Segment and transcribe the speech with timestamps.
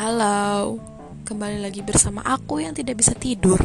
[0.00, 0.80] Halo,
[1.28, 3.60] kembali lagi bersama aku yang tidak bisa tidur.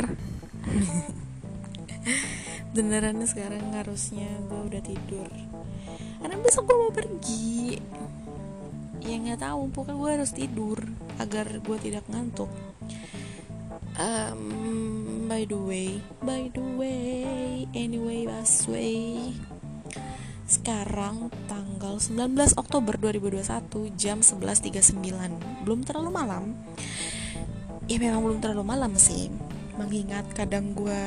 [2.76, 5.32] Beneran sekarang harusnya gue udah tidur.
[6.20, 7.80] Karena besok gue mau pergi.
[9.08, 10.76] Ya nggak tahu, pokoknya gue harus tidur
[11.24, 12.52] agar gue tidak ngantuk.
[13.96, 18.28] Um, by the way, by the way, anyway,
[18.68, 19.32] way
[20.46, 26.54] sekarang tanggal 19 Oktober 2021 jam 11.39 belum terlalu malam.
[27.90, 29.34] Ya memang belum terlalu malam sih.
[29.76, 31.04] Mengingat kadang gue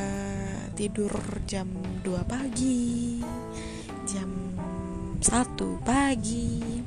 [0.75, 1.11] tidur
[1.47, 1.71] jam
[2.03, 3.23] 2 pagi
[4.05, 4.29] jam
[5.23, 5.25] 1
[5.87, 6.83] pagi.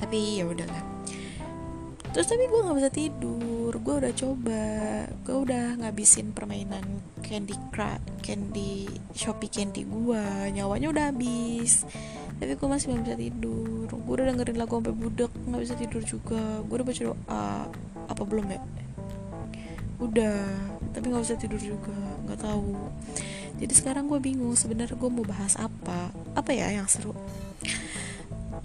[0.00, 0.92] Tapi ya udahlah
[2.12, 3.61] terus tapi gue nggak bisa tidur
[3.92, 4.64] gue udah coba.
[5.20, 6.80] Gue udah ngabisin permainan
[7.20, 10.24] candy crush candy shopee candy gue
[10.56, 11.84] nyawanya udah habis.
[12.40, 13.92] Tapi gue masih belum bisa tidur.
[13.92, 16.40] Gue udah dengerin lagu sampai budek nggak bisa tidur juga.
[16.64, 17.44] Gue udah baca doa
[18.08, 18.60] apa belum ya?
[20.00, 20.40] Udah
[20.96, 21.92] tapi nggak bisa tidur juga.
[22.24, 22.72] Nggak tahu.
[23.60, 26.08] Jadi sekarang gue bingung sebenarnya gue mau bahas apa.
[26.32, 27.12] Apa ya yang seru?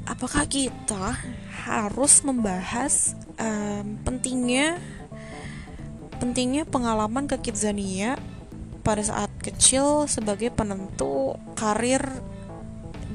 [0.07, 1.19] Apakah kita
[1.67, 4.79] harus membahas um, pentingnya
[6.17, 8.17] pentingnya pengalaman ke Kidzania
[8.81, 12.01] pada saat kecil sebagai penentu karir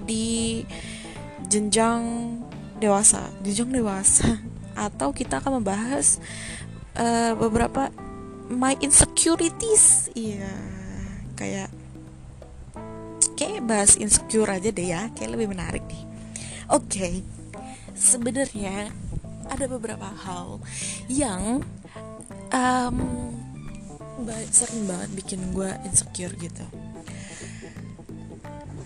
[0.05, 0.62] di
[1.48, 2.36] jenjang
[2.83, 4.41] dewasa, jenjang dewasa
[4.89, 6.19] atau kita akan membahas
[6.98, 7.89] uh, beberapa
[8.53, 10.53] my insecurities, iya
[11.39, 11.70] kayak
[13.34, 16.05] kayak bahas insecure aja deh ya, kayak lebih menarik nih.
[16.73, 17.14] Oke, okay.
[17.97, 18.92] sebenarnya
[19.48, 20.62] ada beberapa hal
[21.11, 21.64] yang
[22.53, 22.97] um,
[24.53, 26.64] sering banget bikin gue insecure gitu.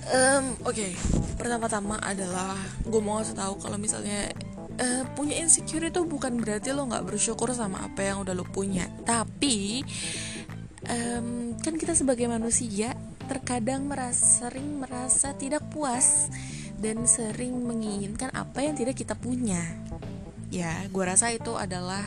[0.07, 0.79] Um, oke.
[0.79, 0.95] Okay.
[1.37, 2.57] pertama-tama adalah
[2.87, 4.33] gue mau kasih tahu kalau misalnya
[4.79, 8.87] uh, punya insecure itu bukan berarti lo nggak bersyukur sama apa yang udah lo punya.
[9.03, 9.83] Tapi
[10.87, 12.95] um, kan kita sebagai manusia
[13.27, 16.31] terkadang merasa sering merasa tidak puas
[16.79, 19.61] dan sering menginginkan apa yang tidak kita punya
[20.51, 22.03] ya gue rasa itu adalah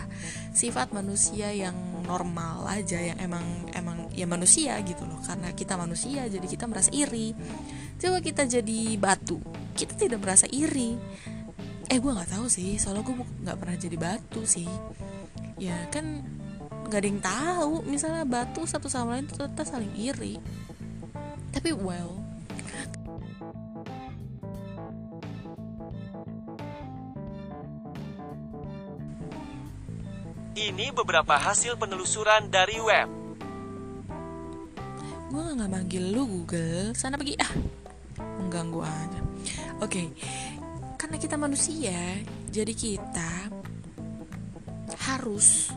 [0.56, 1.76] sifat manusia yang
[2.08, 3.44] normal aja yang emang
[3.76, 5.20] emang ya manusia gitu loh.
[5.24, 7.36] Karena kita manusia jadi kita merasa iri.
[8.00, 9.40] Coba kita jadi batu
[9.76, 10.96] kita tidak merasa iri.
[11.90, 14.70] Eh gue nggak tahu sih soalnya gue nggak pernah jadi batu sih.
[15.60, 16.24] Ya kan
[16.88, 17.74] nggak ada yang tahu.
[17.86, 20.40] Misalnya batu satu sama lain itu tetap saling iri.
[21.50, 22.29] Tapi well
[30.60, 33.08] Ini beberapa hasil penelusuran dari web.
[35.32, 37.48] Gue gak manggil lu Google, sana pergi ah.
[38.44, 39.22] Mengganggu aja.
[39.80, 40.08] Oke, okay.
[41.00, 41.96] karena kita manusia,
[42.52, 43.48] jadi kita
[45.08, 45.72] harus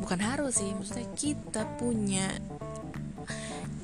[0.00, 2.32] bukan harus sih, maksudnya kita punya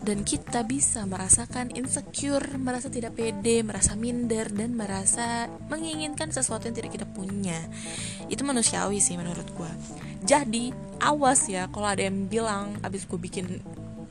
[0.03, 6.77] dan kita bisa merasakan insecure, merasa tidak pede, merasa minder dan merasa menginginkan sesuatu yang
[6.77, 7.59] tidak kita punya.
[8.27, 9.73] Itu manusiawi sih menurut gue.
[10.27, 13.63] Jadi awas ya kalau ada yang bilang abis gue bikin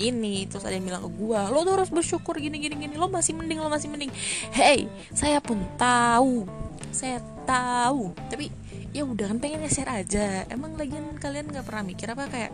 [0.01, 3.07] ini terus ada yang bilang ke gue lo tuh harus bersyukur gini gini gini lo
[3.07, 4.09] masih mending lo masih mending
[4.49, 6.49] hey saya pun tahu
[6.89, 8.49] saya tahu tapi
[8.91, 10.43] ya udah kan pengen share aja.
[10.51, 12.51] Emang lagian kalian nggak pernah mikir apa kayak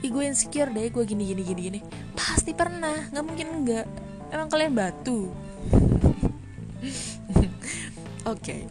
[0.00, 1.80] ih gue insecure deh gue gini gini gini gini.
[2.16, 3.86] Pasti pernah nggak mungkin enggak
[4.32, 5.28] emang kalian batu.
[8.24, 8.40] Oke.
[8.40, 8.62] Okay.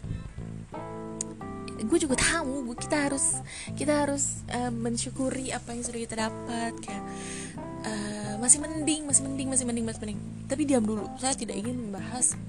[1.84, 3.44] gue juga tahu kita harus
[3.76, 7.04] kita harus uh, mensyukuri apa yang sudah kita dapat kayak
[7.84, 10.20] uh, masih mending masih mending masih mending masih mending.
[10.48, 11.04] Tapi diam dulu.
[11.20, 12.40] Saya tidak ingin membahas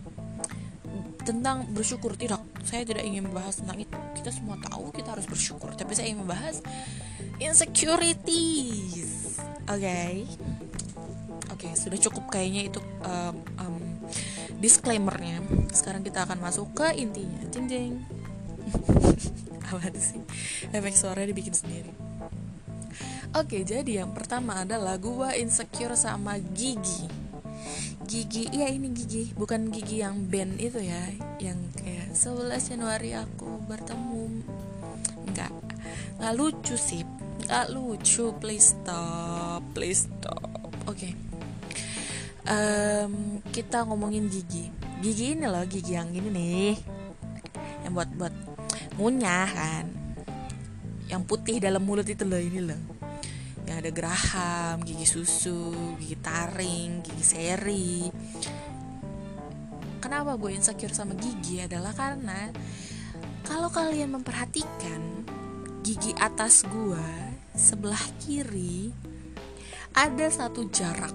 [1.26, 2.14] tentang bersyukur.
[2.14, 3.98] Tidak saya tidak ingin membahas tentang itu.
[4.14, 5.74] Kita semua tahu kita harus bersyukur.
[5.74, 6.62] Tapi saya ingin membahas
[7.42, 9.42] insecurities.
[9.66, 9.82] Oke?
[9.82, 10.14] Okay.
[11.50, 13.78] oke okay, sudah cukup kayaknya itu um, um,
[14.62, 15.42] disclaimernya.
[15.74, 17.42] Sekarang kita akan masuk ke intinya.
[17.50, 17.94] Jeng jeng
[19.66, 20.22] apa sih?
[20.70, 21.90] Efek suara dibikin sendiri.
[23.36, 27.25] Oke, jadi yang pertama adalah gua insecure sama gigi
[28.06, 31.10] gigi iya ini gigi bukan gigi yang band itu ya
[31.42, 34.46] yang kayak 11 Januari aku bertemu.
[35.34, 35.52] Nggak
[36.22, 37.02] nggak lucu sih
[37.46, 38.34] nggak lucu.
[38.38, 40.48] Please stop please stop.
[40.86, 41.10] Oke.
[41.10, 41.12] Okay.
[42.50, 44.70] um, kita ngomongin gigi.
[45.02, 46.74] Gigi ini loh gigi yang ini nih
[47.86, 48.34] yang buat buat
[48.98, 49.86] ngunyah kan.
[51.06, 52.95] Yang putih dalam mulut itu loh ini loh
[53.66, 57.98] yang ada geraham, gigi susu, gigi taring, gigi seri.
[60.00, 62.54] Kenapa gue insecure sama gigi adalah karena
[63.46, 65.26] kalau kalian memperhatikan
[65.86, 67.06] gigi atas gua
[67.54, 68.90] sebelah kiri
[69.94, 71.14] ada satu jarak.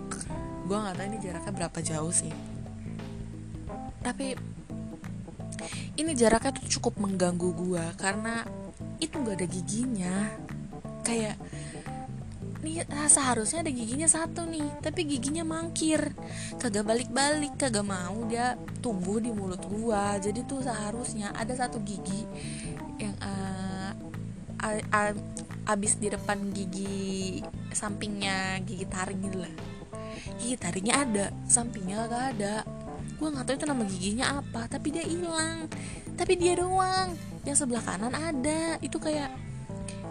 [0.71, 2.31] Gua nggak tahu ini jaraknya berapa jauh sih.
[3.99, 4.39] Tapi
[5.99, 8.47] ini jaraknya tuh cukup mengganggu gua karena
[9.03, 10.17] itu nggak ada giginya.
[11.03, 11.35] Kayak
[12.61, 16.13] nih seharusnya ada giginya satu nih tapi giginya mangkir.
[16.61, 20.21] Kagak balik-balik kagak mau dia tumbuh di mulut gua.
[20.21, 22.25] Jadi tuh seharusnya ada satu gigi
[23.01, 23.93] yang uh,
[25.71, 27.41] abis di depan gigi
[27.73, 29.55] sampingnya gigi taring gitu lah.
[30.37, 32.57] Gigi taringnya ada sampingnya gak ada.
[33.17, 35.69] Gue nggak tahu itu nama giginya apa tapi dia hilang.
[36.17, 37.17] Tapi dia doang
[37.49, 38.77] yang sebelah kanan ada.
[38.85, 39.33] Itu kayak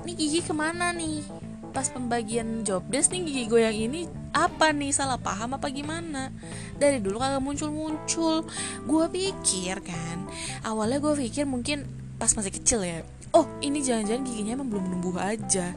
[0.05, 4.73] ini gigi ke mana nih pas pembagian job desk nih gigi gue yang ini apa
[4.73, 6.33] nih salah paham apa gimana?
[6.75, 8.35] Dari dulu kagak muncul muncul
[8.85, 10.17] gue pikir kan
[10.65, 11.85] awalnya gue pikir mungkin
[12.19, 12.99] pas masih kecil ya
[13.33, 15.73] oh ini jangan-jangan giginya emang belum numbuh aja.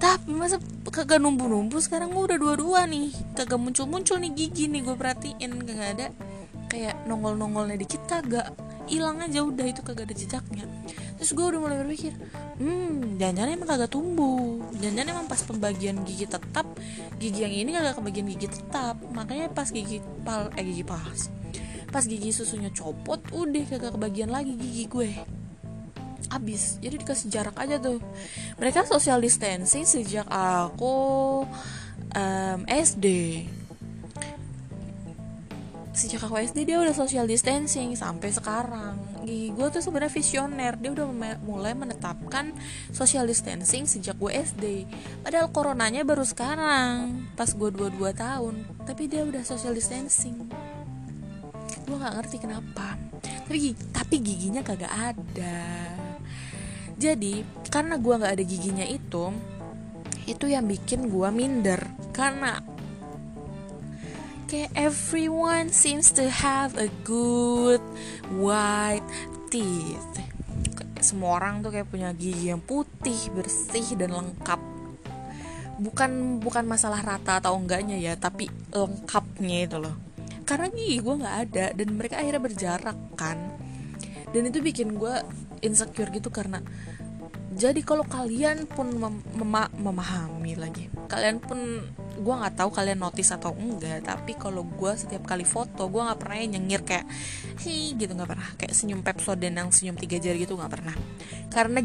[0.00, 0.56] Tapi masa
[0.88, 3.12] kagak numbuh-numbuh sekarang gue udah dua-dua nih.
[3.36, 6.06] Kagak muncul-muncul nih gigi nih gue perhatiin kagak ada
[6.70, 8.54] kayak nongol-nongolnya dikit kagak
[8.90, 10.66] hilang aja udah itu kagak ada jejaknya.
[11.16, 12.12] Terus gue udah mulai berpikir
[12.58, 14.58] hmm jangan-jangan emang kagak tumbuh.
[14.82, 16.66] Jangan-jangan emang pas pembagian gigi tetap
[17.22, 18.98] gigi yang ini kagak kebagian gigi tetap.
[19.14, 21.30] Makanya pas gigi pal eh gigi pas
[21.90, 25.10] pas gigi susunya copot udah kagak kebagian lagi gigi gue.
[26.30, 28.02] Habis jadi dikasih jarak aja tuh.
[28.58, 31.42] Mereka social distancing sejak aku
[32.14, 33.06] um, SD
[36.00, 38.96] sejak aku SD dia udah social distancing sampai sekarang.
[39.28, 41.04] Gue tuh sebenarnya visioner dia udah
[41.44, 42.56] mulai menetapkan
[42.88, 44.88] social distancing sejak gue SD
[45.20, 48.54] padahal coronanya baru sekarang pas gue 22 tahun
[48.88, 50.48] tapi dia udah social distancing.
[51.84, 52.96] Gue nggak ngerti kenapa.
[53.20, 55.60] Tapi tapi giginya kagak ada.
[56.96, 59.28] Jadi karena gue nggak ada giginya itu
[60.24, 61.84] itu yang bikin gue minder.
[62.16, 62.56] Karena
[64.50, 67.78] kayak everyone seems to have a good
[68.34, 69.06] white
[69.46, 70.10] teeth.
[70.98, 74.58] Semua orang tuh kayak punya gigi yang putih bersih dan lengkap.
[75.78, 79.94] Bukan bukan masalah rata atau enggaknya ya tapi lengkapnya itu loh.
[80.42, 83.38] Karena gigi gue nggak ada dan mereka akhirnya berjarak kan.
[84.34, 85.14] Dan itu bikin gue
[85.62, 86.58] insecure gitu karena
[87.60, 91.84] jadi kalau kalian pun mem mem memahami lagi kalian pun
[92.20, 96.20] gue nggak tahu kalian notice atau enggak tapi kalau gue setiap kali foto gue nggak
[96.20, 97.06] pernah nyengir kayak
[97.60, 98.48] hi gitu nggak pernah.
[98.56, 100.96] Kayak senyum pepsoden yang senyum tiga jari gitu nggak pernah.
[101.52, 101.80] Karena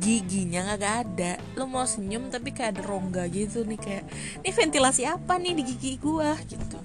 [0.00, 1.32] giginya nggak ada.
[1.54, 4.04] Lo mau senyum tapi kayak ada rongga gitu nih kayak
[4.42, 6.78] ini ventilasi apa nih di gigi gue gitu.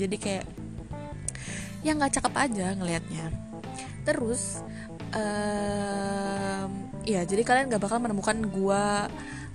[0.00, 0.46] Jadi kayak
[1.84, 3.26] yang nggak cakep aja ngelihatnya.
[4.04, 4.64] Terus
[5.12, 9.08] um, ya jadi kalian gak bakal menemukan gua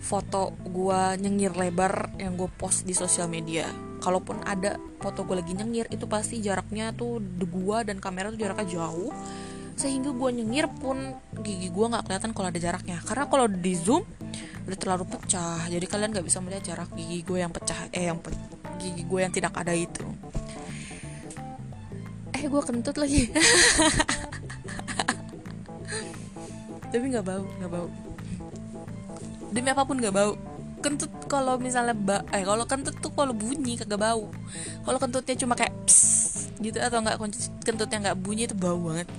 [0.05, 3.65] foto gua nyengir lebar yang gue post di sosial media.
[4.03, 8.37] Kalaupun ada foto gue lagi nyengir itu pasti jaraknya tuh de gua dan kamera tuh
[8.37, 9.09] jaraknya jauh.
[9.75, 13.01] Sehingga gue nyengir pun gigi gue nggak kelihatan kalau ada jaraknya.
[13.01, 14.05] Karena kalau di zoom
[14.69, 15.65] udah terlalu pecah.
[15.65, 18.29] Jadi kalian nggak bisa melihat jarak gigi gue yang pecah eh yang pe
[18.77, 20.05] gigi gue yang tidak ada itu.
[22.29, 23.31] Eh gue kentut lagi
[26.95, 27.87] tapi nggak bau nggak bau.
[29.51, 30.33] Demi apa pun nggak bau.
[30.79, 34.31] Kentut kalau misalnya ba eh kalau kentut tuh kalau bunyi kagak bau.
[34.87, 37.19] Kalau kentutnya cuma kayak pss, gitu atau nggak
[37.67, 39.11] kentutnya nggak bunyi itu bau banget.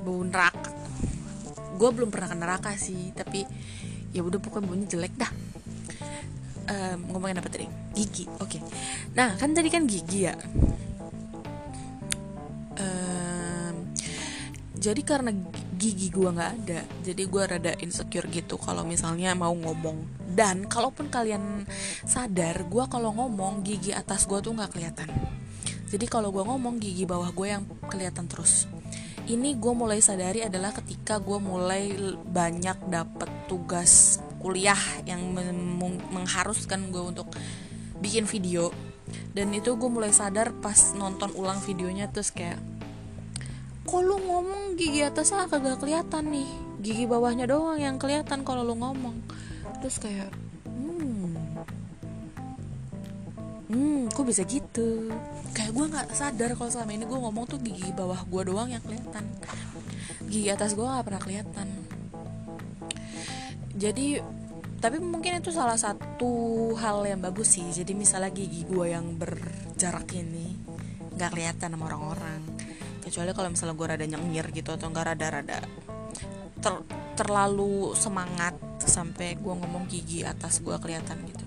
[0.00, 0.72] Bau neraka.
[1.76, 3.44] Gue belum pernah ke neraka sih tapi
[4.16, 5.32] ya udah pokoknya bunyi jelek dah.
[6.64, 7.68] Um, ngomongin apa tadi?
[7.92, 8.56] Gigi oke.
[8.56, 8.60] Okay.
[9.12, 10.32] nah kan tadi kan gigi ya.
[14.84, 15.32] Jadi karena
[15.74, 16.80] gigi gue nggak ada.
[17.02, 20.26] Jadi gue rada insecure gitu kalau misalnya mau ngomong.
[20.34, 21.66] Dan kalaupun kalian
[22.06, 25.08] sadar gue kalau ngomong gigi atas gue tuh nggak kelihatan.
[25.90, 28.66] Jadi kalau gue ngomong gigi bawah gue yang kelihatan terus.
[29.24, 31.96] Ini gue mulai sadari adalah ketika gue mulai
[32.28, 34.76] banyak dapet tugas kuliah
[35.08, 35.32] yang
[36.12, 37.30] mengharuskan gue untuk
[38.02, 38.74] bikin video.
[39.32, 42.58] Dan itu gue mulai sadar pas nonton ulang videonya terus kayak
[43.84, 46.48] kok lu ngomong gigi atasnya kagak kelihatan nih?
[46.80, 49.16] Gigi bawahnya doang yang kelihatan kalau lu ngomong.
[49.84, 50.32] Terus kayak
[50.64, 51.36] hmm
[53.68, 55.12] hmm kok bisa gitu?
[55.52, 58.80] Kayak gue nggak sadar kalau selama ini gue ngomong tuh gigi bawah gue doang yang
[58.80, 59.24] kelihatan.
[60.32, 61.68] Gigi atas gue nggak pernah kelihatan.
[63.76, 64.18] Jadi
[64.80, 67.68] tapi mungkin itu salah satu hal yang bagus sih.
[67.68, 70.56] Jadi misalnya gigi gue yang berjarak ini
[71.14, 72.53] nggak kelihatan sama orang-orang
[73.14, 75.62] kecuali kalau misalnya gue rada nyengir gitu atau enggak rada-rada
[76.58, 76.74] ter,
[77.14, 81.46] terlalu semangat sampai gue ngomong gigi atas gue kelihatan gitu.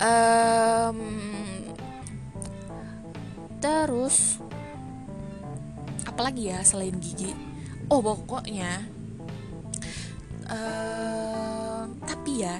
[0.00, 1.68] Um,
[3.60, 4.40] terus
[6.08, 7.36] apalagi ya selain gigi?
[7.92, 8.88] Oh pokoknya
[10.48, 12.56] uh, tapi ya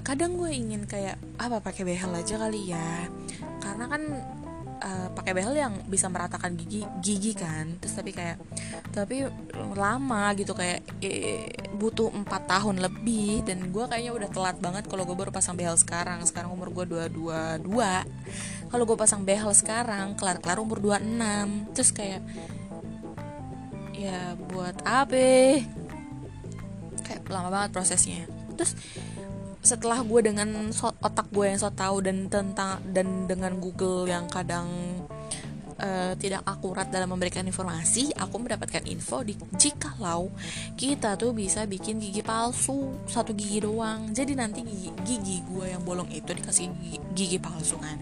[0.00, 3.12] kadang gue ingin kayak apa pakai behel aja kali ya?
[3.60, 4.02] Karena kan
[4.82, 7.78] uh, pakai behel yang bisa meratakan gigi gigi kan.
[7.78, 8.36] Terus tapi kayak
[8.90, 9.28] tapi
[9.76, 13.44] lama gitu kayak eh, butuh empat tahun lebih.
[13.46, 16.24] Dan gue kayaknya udah telat banget kalau gue baru pasang behel sekarang.
[16.24, 18.04] Sekarang umur gue dua dua dua
[18.66, 22.22] kalau gue pasang behel sekarang kelar kelar umur 26 terus kayak
[23.94, 25.62] ya buat apa?
[27.06, 28.26] Kayak lama banget prosesnya.
[28.58, 28.74] Terus
[29.66, 34.30] setelah gue dengan so, otak gue yang so tau dan tentang dan dengan Google yang
[34.30, 34.70] kadang
[35.82, 40.30] uh, tidak akurat dalam memberikan informasi, aku mendapatkan info di jikalau
[40.78, 44.14] kita tuh bisa bikin gigi palsu satu gigi doang.
[44.14, 47.98] Jadi nanti gigi, gigi gue yang bolong itu dikasih gigi, gigi palsu kan.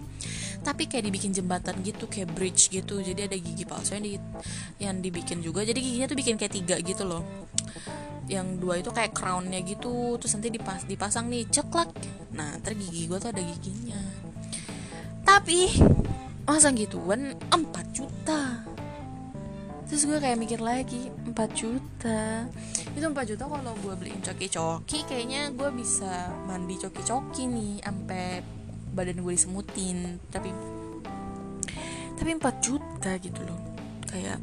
[0.65, 3.01] Tapi kayak dibikin jembatan gitu, kayak bridge gitu.
[3.01, 4.13] Jadi ada gigi palsu yang di
[4.81, 5.61] yang dibikin juga.
[5.65, 7.25] Jadi giginya tuh bikin kayak tiga gitu loh
[8.25, 11.93] yang dua itu kayak crownnya gitu terus nanti dipas dipasang nih ceklak.
[12.33, 14.01] Nah ntar gigi gue tuh ada giginya.
[15.25, 15.69] Tapi
[16.45, 17.37] masa gituan?
[17.53, 17.61] 4
[17.97, 18.65] juta.
[19.85, 22.49] Terus gue kayak mikir lagi 4 juta.
[22.97, 28.41] Itu 4 juta kalau gue beliin coki-coki kayaknya gue bisa mandi coki-coki nih sampai
[28.97, 30.21] badan gue disemutin.
[30.33, 30.49] Tapi
[32.17, 33.61] tapi 4 juta gitu loh.
[34.09, 34.41] Kayak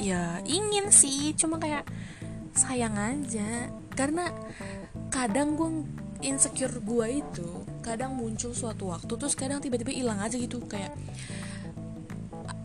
[0.00, 1.84] ya ingin sih cuma kayak
[2.56, 3.68] sayang aja.
[3.92, 4.28] Karena
[5.12, 5.84] kadang gue
[6.22, 7.48] insecure gue itu
[7.82, 10.62] kadang muncul suatu waktu terus kadang tiba-tiba hilang aja gitu.
[10.64, 10.94] Kayak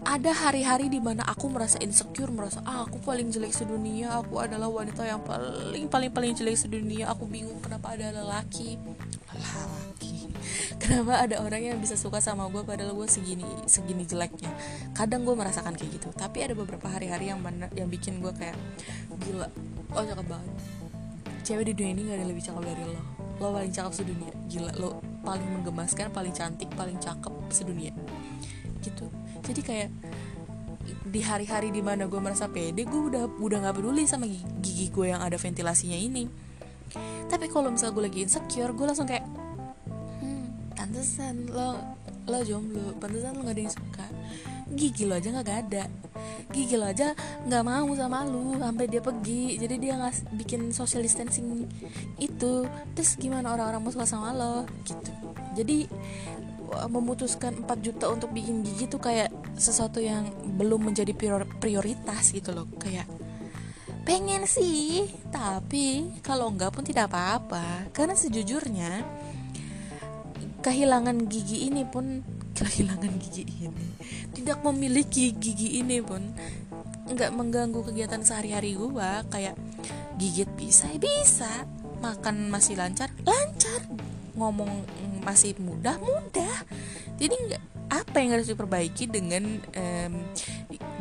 [0.08, 4.72] ada hari-hari di mana aku merasa insecure merasa ah aku paling jelek sedunia aku adalah
[4.72, 8.80] wanita yang paling paling paling jelek sedunia aku bingung kenapa ada lelaki.
[8.80, 9.87] Lelaki
[10.82, 14.50] kenapa ada orang yang bisa suka sama gue padahal gue segini segini jeleknya?
[14.94, 16.10] Kadang gue merasakan kayak gitu.
[16.14, 18.58] Tapi ada beberapa hari-hari yang mana yang bikin gue kayak
[19.24, 19.48] gila
[19.96, 20.54] oh cakep banget.
[21.48, 23.04] Cewek di dunia ini gak ada lebih cakep dari lo.
[23.40, 24.34] Lo paling cakep sedunia.
[24.52, 24.90] Gila lo
[25.24, 27.94] paling menggemaskan paling cantik paling cakep sedunia.
[28.84, 29.08] Gitu.
[29.48, 29.90] Jadi kayak
[31.08, 35.12] di hari-hari di mana gue merasa pede gue udah udah nggak peduli sama gigi, gue
[35.12, 36.28] yang ada ventilasinya ini.
[37.28, 39.28] Tapi kalau misalnya gue lagi insecure gue langsung kayak
[40.88, 41.76] pantesan lo
[42.32, 42.96] lo jomblo.
[42.96, 44.06] Pantesan lo gak ada yang suka.
[44.72, 45.84] Gigi lo aja nggak ada.
[46.56, 47.12] Gigi lo aja
[47.44, 49.60] nggak mau sama lu sampai dia pergi.
[49.60, 51.68] Jadi dia nggak bikin social distancing
[52.24, 52.64] itu.
[52.96, 54.64] Terus gimana orang-orang mau suka sama lo?
[54.88, 55.12] Gitu.
[55.60, 55.92] Jadi
[56.88, 61.12] memutuskan 4 juta untuk bikin gigi tuh kayak sesuatu yang belum menjadi
[61.60, 62.68] prioritas gitu loh.
[62.80, 63.08] Kayak
[64.08, 65.04] pengen sih
[65.36, 67.92] tapi kalau enggak pun tidak apa-apa.
[67.92, 69.04] Karena sejujurnya
[70.62, 72.26] kehilangan gigi ini pun
[72.58, 73.88] kehilangan gigi ini
[74.34, 76.34] tidak memiliki gigi ini pun
[77.08, 79.56] nggak mengganggu kegiatan sehari-hari gue kayak
[80.20, 81.52] gigit bisa ya bisa.
[81.98, 83.82] Makan masih lancar lancar.
[84.38, 84.86] Ngomong
[85.24, 86.58] masih mudah mudah.
[87.18, 90.14] Jadi nggak apa yang harus diperbaiki dengan um,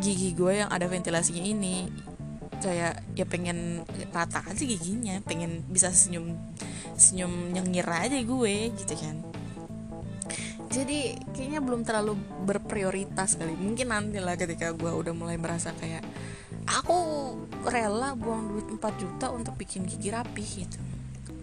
[0.01, 1.91] gigi gue yang ada ventilasinya ini?
[2.57, 3.85] Kayak ya pengen
[4.17, 6.33] rata aja giginya pengen bisa senyum
[6.97, 9.21] senyum nyengir aja gue gitu kan
[10.67, 13.55] jadi kayaknya belum terlalu berprioritas kali.
[13.55, 16.03] Mungkin nanti lah ketika gue udah mulai merasa kayak
[16.67, 16.97] aku
[17.67, 20.79] rela buang duit 4 juta untuk bikin gigi rapi gitu.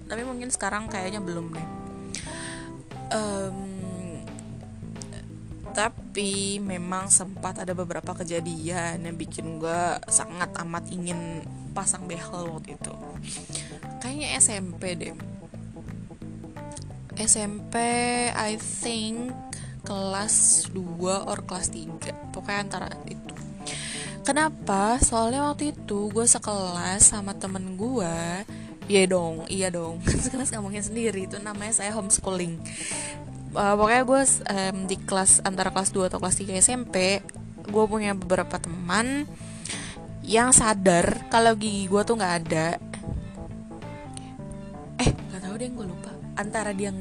[0.08, 1.68] Tapi mungkin sekarang kayaknya belum deh.
[3.13, 3.60] Um,
[5.74, 11.42] tapi memang sempat ada beberapa kejadian yang bikin gue sangat amat ingin
[11.74, 12.94] pasang behel waktu itu.
[14.03, 15.33] Kayaknya SMP deh
[17.17, 17.75] SMP
[18.34, 19.34] I think
[19.84, 23.36] kelas 2 or kelas 3 pokoknya antara itu
[24.24, 28.48] kenapa soalnya waktu itu gue sekelas sama temen gue
[28.91, 30.03] Iya dong, iya dong.
[30.24, 32.60] Sekelas nggak mungkin sendiri itu namanya saya homeschooling.
[33.55, 37.24] Uh, pokoknya gue um, di kelas antara kelas 2 atau kelas 3 SMP,
[37.63, 39.24] gue punya beberapa teman
[40.24, 42.67] yang sadar kalau gigi gue tuh nggak ada.
[45.00, 46.94] Eh, nggak tahu deh, gue lupa antara dia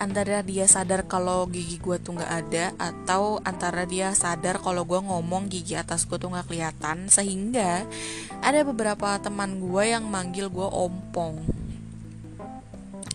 [0.00, 4.98] antara dia sadar kalau gigi gue tuh nggak ada atau antara dia sadar kalau gue
[4.98, 7.86] ngomong gigi atas gue tuh nggak kelihatan sehingga
[8.42, 11.38] ada beberapa teman gue yang manggil gue ompong.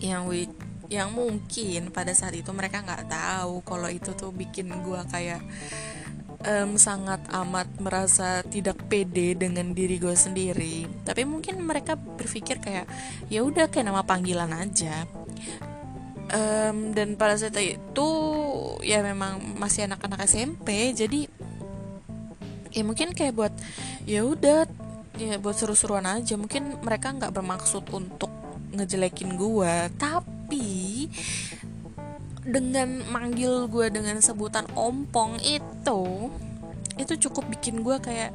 [0.00, 0.52] Yang with
[0.88, 5.44] yang mungkin pada saat itu mereka nggak tahu kalau itu tuh bikin gue kayak
[6.44, 10.86] um, sangat amat merasa tidak pede dengan diri gue sendiri.
[11.02, 12.86] Tapi mungkin mereka berpikir kayak
[13.32, 15.08] ya udah kayak nama panggilan aja.
[16.28, 18.08] Um, dan pada saat itu
[18.84, 21.24] ya memang masih anak-anak SMP jadi
[22.68, 23.54] ya mungkin kayak buat
[24.04, 24.68] ya udah
[25.16, 26.38] ya buat seru-seruan aja.
[26.38, 28.30] Mungkin mereka nggak bermaksud untuk
[28.68, 31.08] ngejelekin gue tapi
[32.48, 35.77] dengan manggil gue dengan sebutan ompong itu
[36.98, 38.34] itu cukup bikin gue kayak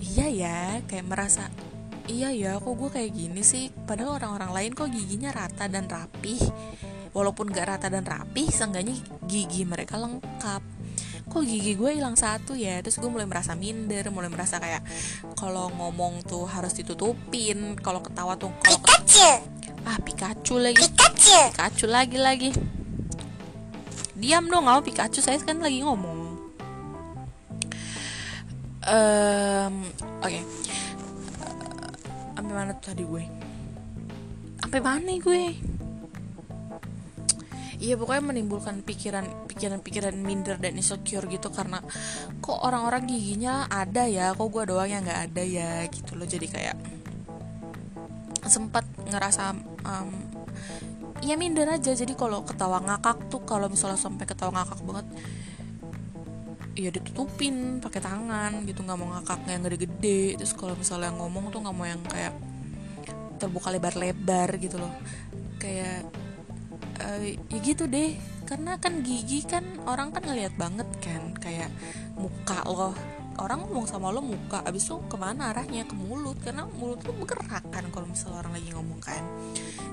[0.00, 1.52] iya ya kayak merasa
[2.06, 3.68] iya ya kok gue kayak gini sih?
[3.70, 6.38] Padahal orang-orang lain kok giginya rata dan rapih.
[7.10, 8.94] Walaupun gak rata dan rapih seenggaknya
[9.26, 10.62] gigi mereka lengkap.
[11.26, 12.78] Kok gigi gue hilang satu ya?
[12.78, 14.86] Terus gue mulai merasa minder mulai merasa kayak
[15.34, 18.78] kalau ngomong tuh harus ditutupin kalau ketawa tuh kalau
[19.86, 20.82] ah Pikachu lagi.
[20.82, 21.38] Pikachu.
[21.50, 22.50] Pikachu lagi lagi
[24.16, 26.40] diam dong nggak Pikachu saya kan lagi ngomong.
[28.86, 29.74] Um,
[30.22, 30.30] oke.
[30.30, 30.42] Okay.
[32.36, 33.24] sampai mana tuh tadi gue?
[34.62, 35.44] Sampai mana gue?
[37.76, 41.84] Iya pokoknya menimbulkan pikiran pikiran-pikiran minder dan insecure gitu karena
[42.40, 46.24] kok orang-orang giginya ada ya, kok gue doang yang nggak ada ya gitu loh.
[46.24, 46.76] Jadi kayak
[48.48, 49.52] sempat ngerasa
[49.84, 50.10] um,
[51.22, 51.92] ya minder aja.
[51.92, 55.06] Jadi kalau ketawa ngakak tuh kalau misalnya sampai ketawa ngakak banget
[56.76, 58.84] ya ditutupin pakai tangan gitu.
[58.84, 60.36] Nggak mau ngakak yang gede-gede.
[60.40, 62.34] Terus kalau misalnya ngomong tuh nggak mau yang kayak
[63.40, 64.92] terbuka lebar-lebar gitu loh.
[65.56, 66.04] Kayak
[67.00, 68.16] uh, ya gitu deh.
[68.46, 71.70] Karena kan gigi kan orang kan ngeliat banget kan kayak
[72.14, 72.94] muka loh
[73.42, 75.84] orang ngomong sama lo muka abis itu ke mana arahnya?
[75.84, 79.22] Ke mulut karena mulut lo bergerak kan kalau misalnya orang lagi ngomong kan.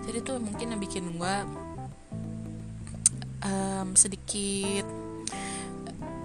[0.07, 1.35] Jadi tuh mungkin yang bikin gue
[3.43, 4.85] um, sedikit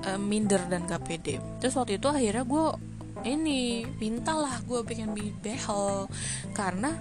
[0.07, 1.43] um, minder dan gak pede.
[1.59, 2.67] Terus waktu itu akhirnya gue
[3.27, 5.11] ini mintalah gue pengen
[5.43, 6.07] behel
[6.55, 6.95] karena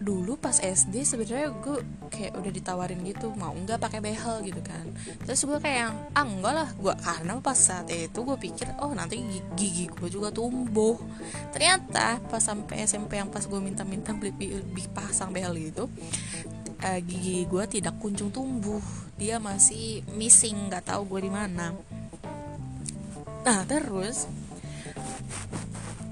[0.00, 1.78] dulu pas SD sebenarnya gue
[2.20, 4.84] kayak udah ditawarin gitu mau nggak pakai behel gitu kan.
[5.24, 8.92] Terus gue kayak yang ah enggak lah gue karena pas saat itu gue pikir oh
[8.92, 9.24] nanti
[9.56, 11.00] gigi, gue juga tumbuh.
[11.56, 15.88] Ternyata pas sampai SMP yang pas gue minta-minta beli, beli pasang behel itu
[16.84, 18.84] uh, gigi gue tidak kunjung tumbuh.
[19.16, 21.72] Dia masih missing nggak tahu gue di mana.
[23.40, 24.28] Nah terus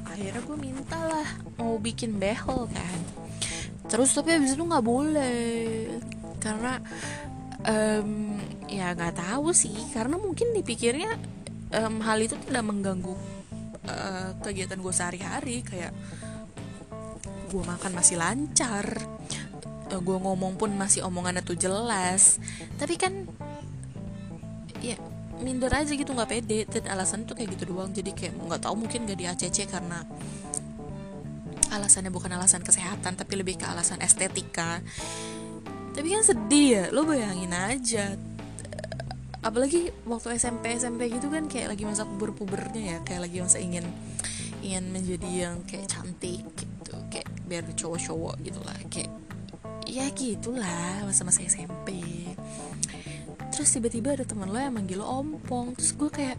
[0.08, 1.28] akhirnya gue minta lah
[1.60, 2.98] mau bikin behel kan
[3.88, 5.88] terus tapi abis itu nggak boleh.
[6.38, 6.78] Karena
[7.64, 8.36] um,
[8.68, 9.74] ya nggak tahu sih.
[9.90, 11.16] Karena mungkin dipikirnya
[11.74, 13.16] um, hal itu tidak mengganggu
[13.88, 15.64] uh, kegiatan gue sehari-hari.
[15.64, 15.96] Kayak
[17.48, 18.84] gue makan masih lancar
[19.88, 22.38] uh, eh, gue ngomong pun masih omongannya tuh jelas.
[22.76, 23.24] Tapi kan
[24.78, 24.94] ya
[25.42, 26.68] minder aja gitu nggak pede.
[26.68, 27.90] Dan alasan tuh kayak gitu doang.
[27.90, 30.04] Jadi kayak nggak tahu mungkin gak di ACC karena
[31.70, 34.80] alasannya bukan alasan kesehatan tapi lebih ke alasan estetika.
[35.92, 38.14] Tapi kan sedih ya lo bayangin aja.
[39.42, 43.58] Apalagi waktu SMP SMP gitu kan kayak lagi masa puber pubernya ya kayak lagi masa
[43.62, 43.86] ingin
[44.60, 49.10] ingin menjadi yang kayak cantik gitu kayak biar cowok-cowok gitu lah kayak
[49.86, 52.02] ya gitulah masa-masa SMP
[53.54, 56.36] terus tiba-tiba ada teman lo yang manggil lo ompong terus gue kayak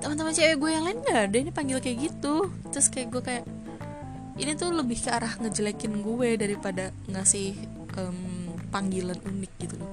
[0.00, 2.48] teman-teman cewek gue yang lain gak ada ini panggil kayak gitu.
[2.72, 3.44] Terus kayak gue kayak
[4.38, 7.56] ini tuh lebih ke arah ngejelekin gue daripada ngasih
[7.98, 9.92] um, panggilan unik gitu loh.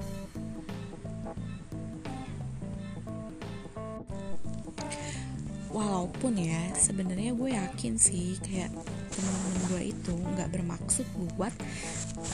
[5.68, 8.72] Walaupun ya sebenarnya gue yakin sih kayak
[9.14, 11.54] teman-teman gue itu nggak bermaksud buat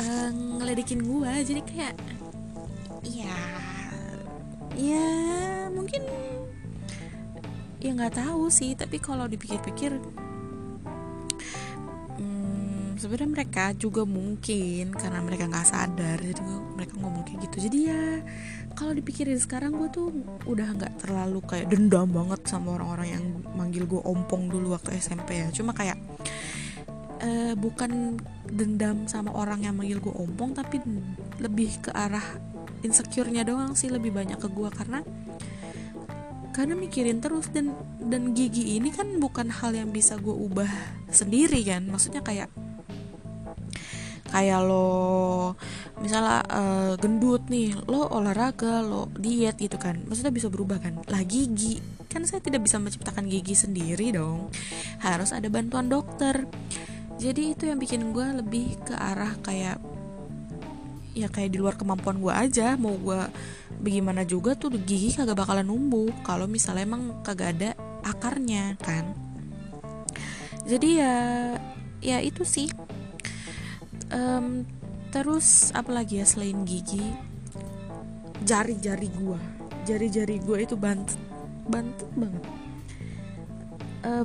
[0.01, 1.33] uh, ngeledekin gue.
[1.45, 1.95] Jadi kayak
[3.05, 3.37] ya
[4.75, 5.09] ya
[5.69, 6.09] mungkin
[7.83, 8.73] ya nggak tahu sih.
[8.79, 9.99] Tapi kalau dipikir-pikir
[13.05, 16.41] sebenarnya mereka juga mungkin karena mereka nggak sadar jadi
[16.73, 17.69] mereka ngomong kayak gitu.
[17.69, 18.03] Jadi ya
[18.73, 20.09] kalau dipikirin sekarang gue tuh
[20.49, 25.45] udah nggak terlalu kayak dendam banget sama orang-orang yang manggil gue ompong dulu waktu SMP
[25.45, 25.53] ya.
[25.53, 26.01] Cuma kayak
[27.21, 28.17] uh, bukan
[28.49, 30.81] dendam sama orang yang manggil gue ompong tapi
[31.45, 32.25] lebih ke arah
[32.81, 35.05] insecure-nya doang sih lebih banyak ke gue karena
[36.57, 40.73] karena mikirin terus dan dan gigi ini kan bukan hal yang bisa gue ubah
[41.13, 41.85] sendiri kan.
[41.85, 42.49] Maksudnya kayak
[44.35, 45.55] kayak lo
[46.03, 50.99] misalnya uh, gendut nih lo olahraga lo diet gitu kan maksudnya bisa berubah kan?
[51.07, 51.79] Lah gigi
[52.11, 54.51] kan saya tidak bisa menciptakan gigi sendiri dong.
[54.99, 56.47] Harus ada bantuan dokter.
[57.15, 59.79] Jadi itu yang bikin gue lebih ke arah kayak
[61.15, 63.23] ya kayak di luar kemampuan gue aja mau gue
[63.79, 67.71] bagaimana juga tuh gigi kagak bakalan numbuh kalau misalnya emang kagak ada
[68.03, 69.15] akarnya kan.
[70.67, 71.15] Jadi ya
[72.03, 72.67] ya itu sih
[74.13, 74.67] um,
[75.15, 77.05] terus apalagi ya selain gigi?
[78.45, 79.41] Jari-jari gue
[79.85, 81.21] jari-jari gue itu bantet.
[81.69, 82.45] Bantet banget.
[84.05, 84.25] Uh,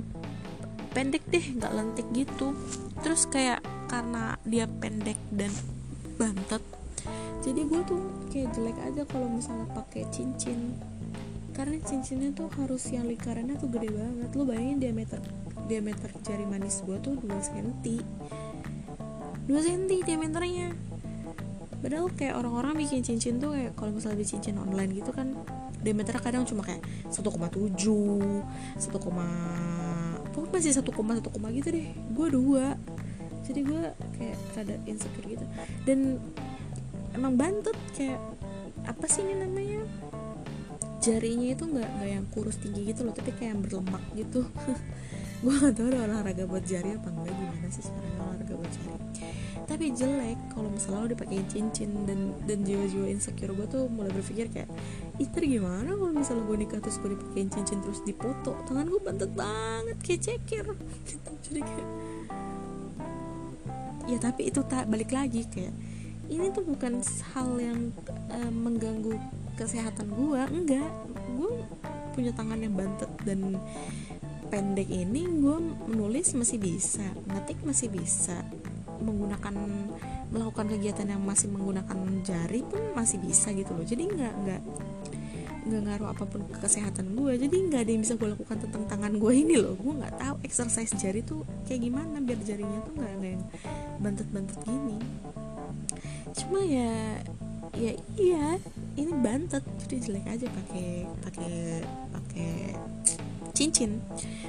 [0.96, 2.56] pendek deh nggak lentik gitu.
[3.04, 3.60] Terus kayak
[3.92, 5.52] karena dia pendek dan
[6.16, 6.64] bantet
[7.40, 8.02] jadi gue tuh
[8.36, 10.76] kayak jelek aja kalau misalnya pakai cincin.
[11.56, 14.30] Karena cincinnya tuh harus yang lingkarannya tuh gede banget.
[14.36, 15.20] Lo bayangin diameter
[15.70, 17.70] diameter jari manis gue tuh 2 cm
[19.50, 20.78] 2 cm diameternya
[21.82, 25.34] padahal kayak orang-orang bikin cincin tuh kayak kalau misalnya bikin cincin online gitu kan
[25.80, 27.32] diameternya kadang cuma kayak 1,7 1,
[30.36, 31.88] pokoknya masih 1, 1, gitu deh.
[32.12, 32.76] Gue dua.
[33.48, 33.82] Jadi gue
[34.20, 35.46] kayak rada insecure gitu.
[35.88, 36.20] Dan
[37.16, 38.20] emang bantut kayak
[38.86, 39.82] apa sih ini namanya?
[41.00, 44.44] Jarinya itu nggak nggak yang kurus tinggi gitu loh tapi kayak yang berlemak gitu
[45.40, 48.98] gue gak tau ada olahraga buat jari apa enggak gimana sih sekarang olahraga buat jari.
[49.70, 54.50] Tapi jelek kalau misalnya lo dipakein cincin dan dan jiwa-jiwa insecure gue tuh mulai berpikir
[54.50, 54.70] kayak
[55.22, 58.58] ister gimana kalau misalnya gue nikah terus gue dipakein cincin terus dipoto?
[58.66, 60.66] Tangan gue bantet banget kayak ceker.
[61.08, 61.90] Gitu jadi kayak
[64.10, 65.74] ya tapi itu tak balik lagi kayak
[66.34, 67.02] ini tuh bukan
[67.34, 67.94] hal yang
[68.34, 69.14] uh, mengganggu
[69.54, 70.90] kesehatan gue enggak
[71.38, 71.52] gue
[72.18, 73.62] punya tangan yang bantet dan
[74.50, 75.58] pendek ini gue
[75.88, 78.42] menulis masih bisa ngetik masih bisa.
[79.00, 79.54] Menggunakan
[80.30, 83.86] melakukan kegiatan yang masih menggunakan jari pun masih bisa gitu loh.
[83.86, 84.62] Jadi nggak nggak
[85.70, 88.84] nggak ngaruh apa pun ke kesehatan gue jadi nggak ada yang bisa gue lakukan tentang
[88.90, 89.78] tangan gue ini loh.
[89.78, 93.44] Gue nggak tahu exercise jari tuh kayak gimana biar jarinya tuh nggak yang
[94.02, 94.98] bantet-bantet gini.
[96.34, 97.22] Cuma ya
[97.78, 98.58] ya iya
[98.98, 99.62] ini bantet.
[99.86, 101.56] Jadi jelek aja pakai pakai
[102.18, 102.52] pakai
[103.60, 104.00] cincin.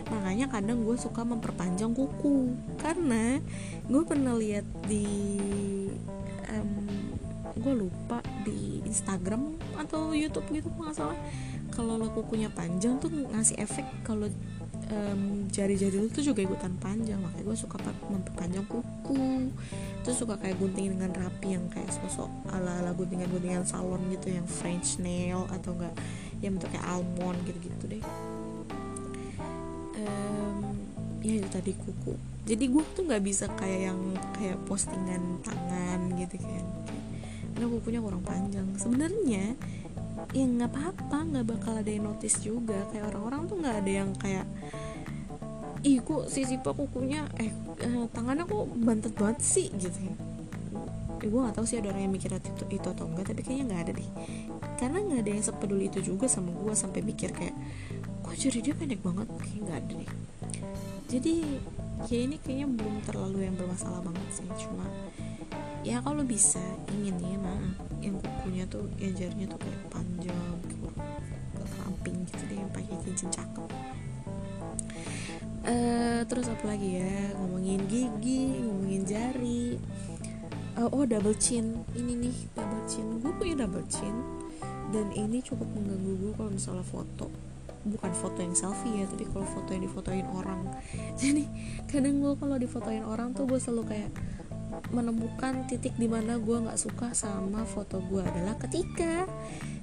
[0.07, 2.55] Makanya kadang gue suka memperpanjang kuku.
[2.79, 3.42] Karena
[3.90, 5.07] gue pernah lihat di
[6.46, 6.87] um,
[7.59, 11.18] gue lupa di Instagram atau YouTube gitu nggak salah.
[11.75, 14.31] Kalau lo kukunya panjang tuh ngasih efek kalau
[14.90, 17.18] um, jari-jari lu tuh juga ikutan panjang.
[17.18, 19.51] Makanya gue suka memperpanjang kuku.
[20.07, 24.33] Terus suka kayak gunting dengan rapi yang kayak sosok ala ala guntingan guntingan salon gitu
[24.33, 25.94] yang French nail atau enggak
[26.40, 28.03] yang bentuknya almond gitu gitu deh
[30.05, 30.57] um,
[31.21, 32.13] ya itu tadi kuku.
[32.49, 34.01] Jadi gue tuh nggak bisa kayak yang
[34.35, 36.65] kayak postingan tangan gitu kan.
[37.55, 38.67] Karena kukunya kurang panjang.
[38.81, 39.55] Sebenarnya
[40.31, 42.83] ya nggak apa-apa nggak bakal ada yang notice juga.
[42.91, 44.47] Kayak orang-orang tuh nggak ada yang kayak
[45.81, 47.49] ih kok si Sipa kukunya eh,
[47.81, 49.69] eh tangannya kok bantet banget sih?
[49.73, 50.15] Gitu ya
[51.21, 53.65] eh, gue gak tahu sih ada orang yang mikir itu, itu atau enggak tapi kayaknya
[53.69, 54.11] nggak ada deh.
[54.81, 57.53] Karena nggak ada yang sepeduli itu juga sama gue sampai mikir kayak
[58.31, 59.27] kok jadi dia pendek banget.
[59.43, 60.12] Kayak nggak ada deh.
[61.11, 61.35] Jadi
[62.07, 64.47] ya ini kayaknya belum terlalu yang bermasalah banget sih.
[64.55, 64.87] Cuma
[65.83, 66.62] ya kalau bisa
[66.95, 72.59] ingin ya mah yang kukunya tuh yang jarinya tuh kayak panjang ke ramping gitu deh
[72.62, 73.71] yang pakai cincin cakep.
[75.66, 77.35] Uh, terus apa lagi ya?
[77.35, 79.75] Ngomongin gigi ngomongin jari.
[80.79, 81.83] Uh, oh double chin.
[81.99, 83.07] Ini nih double chin.
[83.19, 84.14] Gue punya double chin.
[84.95, 87.50] Dan ini cukup mengganggu gue kalau misalnya foto
[87.81, 90.69] bukan foto yang selfie ya tapi kalau foto yang difotoin orang.
[91.21, 91.45] Jadi
[91.88, 94.11] kadang gue kalau difotoin orang tuh gue selalu kayak
[94.90, 99.27] menemukan titik di mana gue nggak suka sama foto gue adalah ketika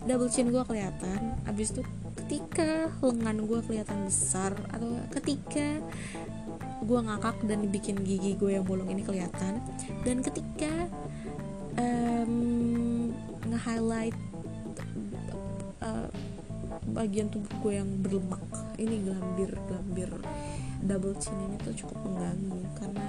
[0.07, 1.81] double chin gue kelihatan abis itu
[2.23, 5.79] ketika lengan gue kelihatan besar atau ketika
[6.83, 9.59] gue ngakak dan bikin gigi gue yang bolong ini kelihatan
[10.07, 10.87] dan ketika
[11.75, 13.11] um,
[13.47, 14.17] nge-highlight
[15.83, 16.07] uh,
[16.91, 18.41] bagian tubuh gue yang berlemak.
[18.79, 20.09] Ini gelambir gelambir
[20.83, 23.07] double chin ini tuh cukup mengganggu karena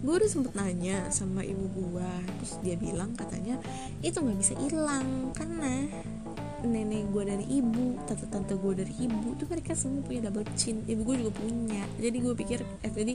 [0.00, 3.60] gue udah sempet nanya sama ibu gue terus dia bilang katanya
[4.00, 5.84] itu nggak bisa hilang karena
[6.64, 10.84] nenek gue dari ibu tante-tante gue dari ibu tuh mereka semua punya double chin.
[10.84, 11.82] Ibu gue juga punya.
[11.96, 13.14] Jadi gue pikir eh jadi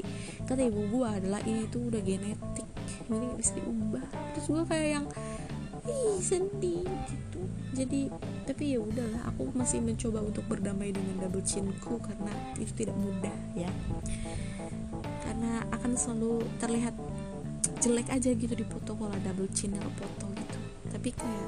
[0.49, 2.67] kata ibu gue adalah ini tuh udah genetik
[3.05, 4.05] ini nggak bisa diubah.
[4.33, 5.05] Terus gue kayak yang
[5.85, 7.41] ih sedih gitu.
[7.75, 8.07] Jadi
[8.47, 13.35] tapi ya udahlah aku masih mencoba untuk berdamai dengan double chinku karena itu tidak mudah
[13.53, 13.69] ya.
[15.21, 16.95] Karena akan selalu terlihat
[17.83, 20.59] jelek aja gitu di foto kalau double chin atau foto gitu.
[20.89, 21.47] Tapi kayak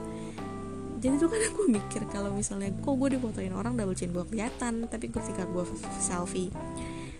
[0.97, 4.89] jadi tuh kan aku mikir kalau misalnya kok gue difotoin orang double chin gue kelihatan.
[4.89, 5.63] Tapi ketika gue
[6.01, 6.51] selfie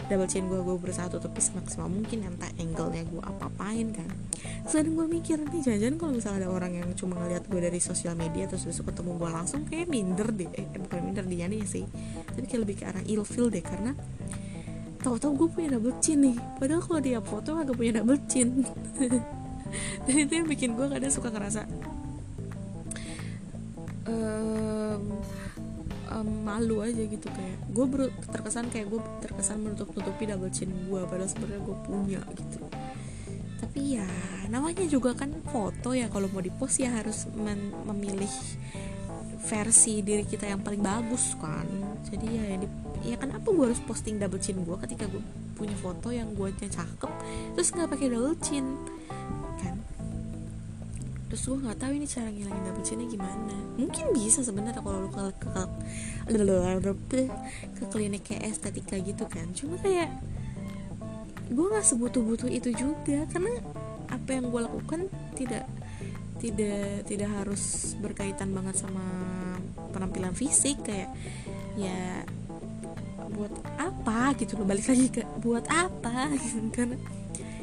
[0.08, 4.08] double chin gue gue berusaha tutupi semaksimal mungkin entah angle-nya gue apa-apain kan
[4.65, 8.17] terus gue mikir nih jajan kalau misalnya ada orang yang cuma ngeliat gue dari sosial
[8.17, 10.50] media terus besok ketemu gue langsung kayak minder deh.
[10.52, 11.86] Eh bukan minder dia nih sih.
[12.36, 13.96] Tapi kayak lebih ke arah ilfil deh karena
[15.00, 16.38] tahu-tahu gue punya double chin nih.
[16.60, 18.65] Padahal kalau dia foto agak punya double chin.
[20.08, 21.67] Dan itu yang bikin gue kadang suka ngerasa
[24.08, 25.02] um,
[26.12, 27.58] um, malu aja gitu kayak.
[27.72, 32.66] Gue terkesan kayak gue terkesan menutup nutupi double chin gue padahal sebenarnya gue punya gitu
[33.78, 34.10] tapi ya
[34.50, 36.10] namanya juga kan foto ya.
[36.10, 37.30] Kalau mau dipost ya harus
[37.86, 38.34] memilih
[39.46, 41.70] versi diri kita yang paling bagus kan.
[42.10, 42.68] Jadi ya ya, di,
[43.06, 45.22] ya kenapa gue harus posting double chin gue ketika gue
[45.54, 47.12] punya foto yang gue cakep
[47.54, 48.66] terus nggak pakai double chin
[49.62, 49.78] kan?
[51.30, 53.56] Terus gue nggak tahu ini cara ngilangin double chinnya gimana.
[53.78, 55.50] Mungkin bisa sebenarnya kalau lu ke ke,
[56.34, 57.22] ke,
[57.78, 59.54] ke klinik kayak estetika gitu kan.
[59.54, 60.10] Cuma kayak
[61.47, 63.53] gue nggak sebutuh-butuh itu juga karena
[64.07, 64.99] apa yang gue lakukan
[65.36, 65.65] tidak
[66.38, 69.03] tidak tidak harus berkaitan banget sama
[69.91, 71.10] penampilan fisik kayak
[71.79, 72.23] ya
[73.33, 76.97] buat apa gitu loh balik lagi ke buat apa gitu karena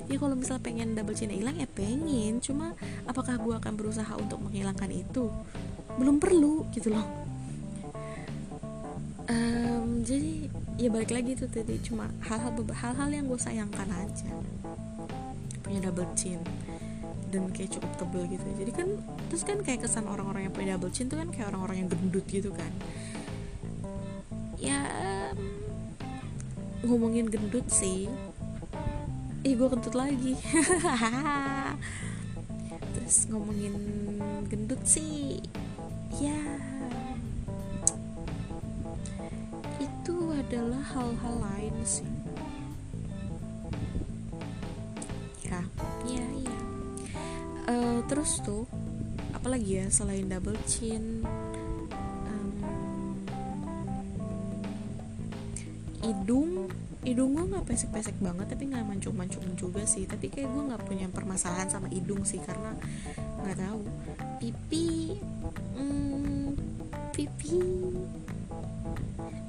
[0.04, 2.76] ya kalau misal pengen double chin hilang ya pengen cuma
[3.08, 5.32] apakah gue akan berusaha untuk menghilangkan itu?
[5.96, 7.06] Belum perlu gitu loh.
[9.24, 14.30] Um, jadi ya balik lagi tuh tadi cuma hal-hal hal-hal yang gue sayangkan aja.
[15.62, 16.42] Punya double chin
[17.30, 18.46] dan kayak cukup tebel gitu.
[18.58, 18.88] Jadi kan
[19.30, 22.26] terus kan kayak kesan orang-orang yang punya double chin tuh kan kayak orang-orang yang gendut
[22.26, 22.72] gitu kan.
[24.58, 24.82] Ya
[26.82, 28.10] ngomongin gendut sih.
[29.44, 30.34] Ih gue kentut lagi.
[32.94, 33.74] Terus ngomongin
[34.48, 35.42] gendut sih
[36.22, 36.38] ya
[40.44, 42.10] adalah hal-hal lain sih.
[45.48, 45.60] Ya.
[46.04, 46.58] Ya ya
[47.68, 48.68] uh, terus tuh
[49.32, 51.24] apalagi ya selain double chin?
[52.28, 52.48] Um,
[56.04, 56.68] hidung
[57.04, 60.04] hidung gue nggak pesek-pesek banget tapi nggak mancung-mancung juga sih.
[60.08, 62.72] Tapi kayak gue nggak punya permasalahan sama hidung sih karena
[63.44, 63.80] nggak tahu.
[64.40, 65.16] Pipi
[65.76, 66.52] hmm,
[67.12, 67.60] pipi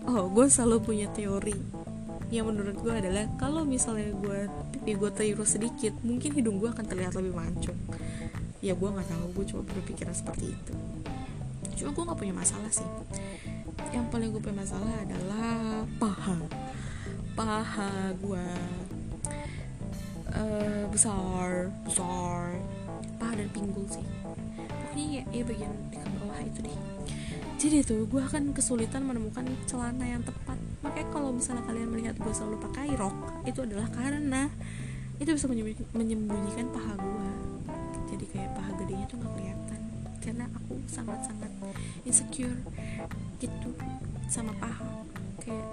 [0.06, 1.86] oh gue selalu punya teori
[2.34, 6.86] yang menurut gue adalah kalau misalnya gue pipi gue terus sedikit mungkin hidung gue akan
[6.86, 7.78] terlihat lebih mancung.
[8.66, 10.74] Ya gue nggak tahu gue cuma berpikiran seperti itu.
[11.82, 12.88] Cuma gue nggak punya masalah sih.
[13.94, 16.38] Yang paling gue punya masalah adalah paha.
[17.38, 18.46] Paha gue
[20.34, 22.58] uh, besar besar.
[23.22, 24.06] Paha dan pinggul sih.
[24.58, 26.78] Pokoknya ya, ya bagian di bawah itu deh
[27.56, 30.60] jadi tuh gue akan kesulitan menemukan celana yang tepat.
[30.84, 33.16] Makanya kalau misalnya kalian melihat gue selalu pakai rok
[33.48, 34.52] itu adalah karena
[35.18, 35.48] itu bisa
[35.96, 37.30] menyembunyikan paha gue
[38.12, 39.82] jadi kayak paha gedenya tuh gak kelihatan.
[40.20, 41.52] Karena aku sangat-sangat
[42.04, 42.60] insecure
[43.40, 43.70] gitu
[44.28, 45.08] sama paha.
[45.40, 45.66] Kayak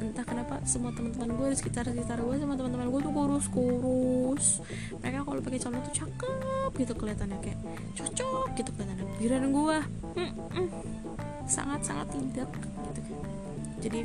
[0.00, 4.46] entah kenapa semua teman-teman gue di sekitar sekitar gue sama teman-teman gue tuh kurus kurus
[4.96, 7.60] mereka kalau pakai celana tuh cakep gitu kelihatannya kayak
[8.00, 9.06] cocok gitu kelihatannya.
[9.20, 9.78] Giliran gue
[11.50, 12.48] sangat sangat tidak
[12.94, 13.02] gitu.
[13.82, 14.00] Jadi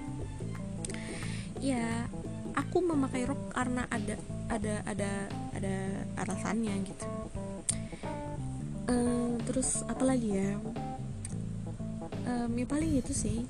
[1.62, 2.10] ya
[2.58, 4.16] aku memakai rok karena ada
[4.50, 5.12] ada ada
[5.54, 5.76] ada
[6.20, 7.08] alasannya gitu.
[8.86, 10.52] Uh, terus apalagi ya?
[12.26, 13.46] Um, ya paling itu sih.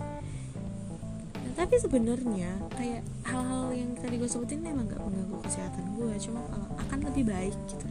[1.56, 6.68] Tapi sebenarnya kayak hal-hal yang tadi gue sebutin memang gak mengganggu kesehatan gue cuma kalau
[6.84, 7.88] akan lebih baik gitu.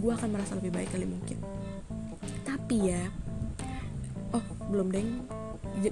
[0.00, 1.36] Gue akan merasa lebih baik kali mungkin.
[2.48, 3.04] Tapi ya
[4.72, 5.08] belum deng.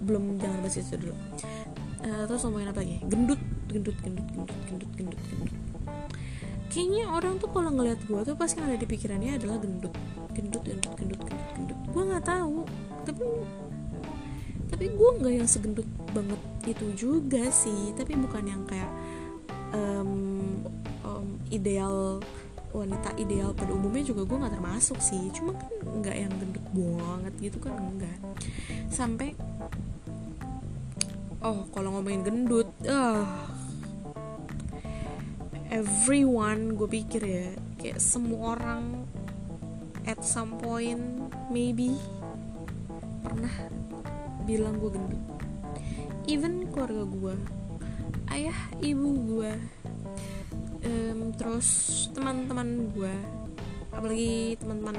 [0.01, 1.17] Belum jangan bahas itu dulu.
[2.01, 2.97] Uh, terus ngomongin apa lagi?
[3.05, 5.53] Gendut gendut gendut gendut gendut gendut gendut.
[6.71, 9.95] Kayaknya orang tuh kalau ngeliat gue tuh pasti yang ada di pikirannya adalah gendut.
[10.33, 11.79] Gendut gendut gendut gendut gendut.
[11.93, 12.65] Gue nggak tahu.
[13.05, 13.23] Tapi
[14.71, 17.93] tapi gue nggak yang segendut banget itu juga sih.
[17.93, 18.91] Tapi bukan yang kayak
[19.77, 20.13] um,
[21.05, 22.23] um, ideal
[22.71, 25.31] wanita ideal pada umumnya juga gue nggak termasuk sih.
[25.35, 25.71] Cuma kan
[26.03, 28.19] nggak yang gendut banget gitu kan enggak
[28.91, 29.33] sampai
[31.41, 33.25] oh kalau ngomongin gendut uh,
[35.71, 37.49] everyone gue pikir ya
[37.81, 39.07] kayak semua orang
[40.05, 41.01] at some point
[41.49, 41.97] maybe
[43.23, 43.53] pernah
[44.45, 45.23] bilang gue gendut.
[46.27, 47.35] Even keluarga gue
[48.31, 49.53] ayah ibu gue
[50.85, 51.69] um, terus
[52.13, 53.15] teman-teman gue
[53.91, 54.99] apalagi teman-teman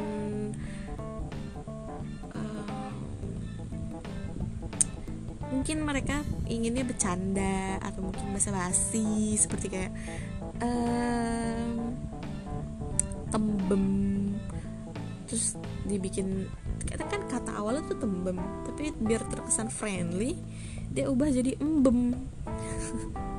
[5.51, 9.91] mungkin mereka inginnya bercanda atau mungkin basa-basi seperti kayak
[10.63, 11.91] um,
[13.29, 13.85] tembem.
[15.27, 16.47] Terus dibikin
[17.11, 20.39] kan kata awalnya tuh tembem tapi biar terkesan friendly
[20.95, 22.15] dia ubah jadi embem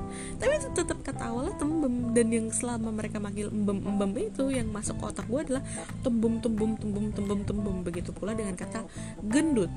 [0.43, 2.11] tapi tetap kata awalnya tembem.
[2.13, 5.63] Dan yang selama mereka manggil embem embem itu yang masuk ke otak gue adalah
[6.03, 8.83] tembem tembem tembem tembem tembem begitu pula dengan kata
[9.23, 9.71] gendut.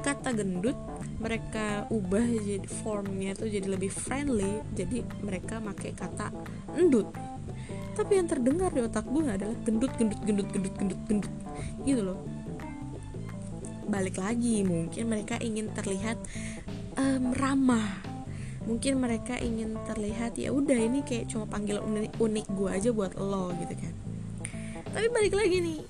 [0.00, 0.78] Kata gendut
[1.20, 4.64] mereka ubah jadi formnya itu jadi lebih friendly.
[4.72, 6.32] Jadi mereka pakai kata
[6.78, 7.12] endut.
[7.98, 11.34] Tapi yang terdengar di otak gue adalah gendut gendut gendut gendut gendut gendut.
[11.84, 12.18] Gitu loh.
[13.88, 16.20] Balik lagi mungkin mereka ingin terlihat
[16.96, 18.07] um, ramah
[18.68, 23.16] mungkin mereka ingin terlihat ya udah ini kayak cuma panggil unik, unik gue aja buat
[23.16, 23.94] lo gitu kan.
[24.92, 25.80] Tapi balik lagi nih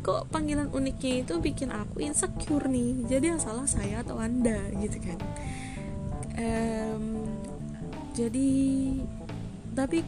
[0.00, 3.08] kok panggilan uniknya itu bikin aku insecure nih?
[3.08, 5.18] Jadi yang salah saya atau anda gitu kan.
[6.36, 7.24] Um,
[8.12, 8.50] jadi
[9.72, 10.04] tapi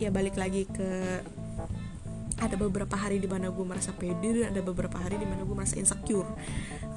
[0.00, 1.20] ya balik lagi ke
[2.40, 5.52] ada beberapa hari di mana gue merasa pede dan ada beberapa hari di mana gue
[5.52, 6.28] merasa insecure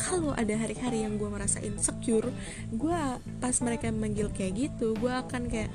[0.03, 2.27] kalau ada hari-hari yang gue merasa insecure
[2.75, 3.01] gue
[3.39, 5.71] pas mereka manggil kayak gitu gue akan kayak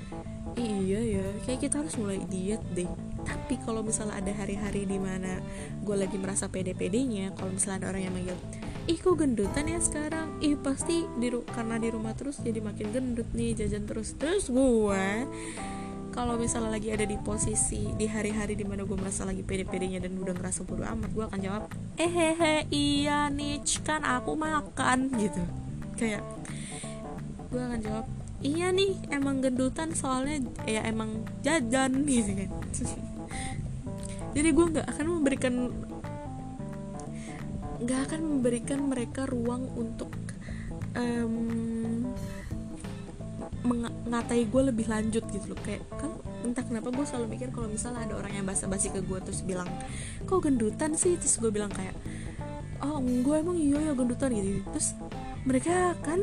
[0.60, 2.88] iya ya kayak kita harus mulai diet deh.
[3.22, 5.38] Tapi kalau misalnya ada hari-hari di mana
[5.84, 8.38] gue lagi merasa pede-pedenya kalau misalnya ada orang yang manggil
[8.88, 10.40] ih kok gendutan ya sekarang?
[10.40, 14.16] Ih pasti di karena di rumah terus jadi makin gendut nih jajan terus.
[14.16, 15.06] Terus gue
[16.18, 20.18] kalau misalnya lagi ada di posisi di hari-hari di mana gue merasa lagi pede-pedenya dan
[20.18, 21.62] udah ngerasa bodo amat gue akan jawab
[21.94, 25.38] eh hehe iya nih kan aku makan gitu.
[25.94, 26.26] Kayak
[27.54, 28.06] gue akan jawab
[28.42, 32.50] iya nih emang gendutan soalnya ya emang jajan gitu kan.
[34.34, 35.54] Jadi gue nggak akan memberikan
[37.78, 40.10] nggak akan memberikan mereka ruang untuk
[40.98, 41.77] um,
[43.68, 45.58] mengatai gue lebih lanjut gitu loh.
[45.60, 46.10] Kayak kan
[46.42, 49.68] entah kenapa gue selalu mikir kalau misalnya ada orang yang basa-basi ke gue terus bilang
[50.24, 51.92] kok gendutan sih terus gue bilang kayak
[52.80, 54.64] oh gue emang iya ya gendutan gitu.
[54.72, 54.88] Terus
[55.44, 56.20] mereka kan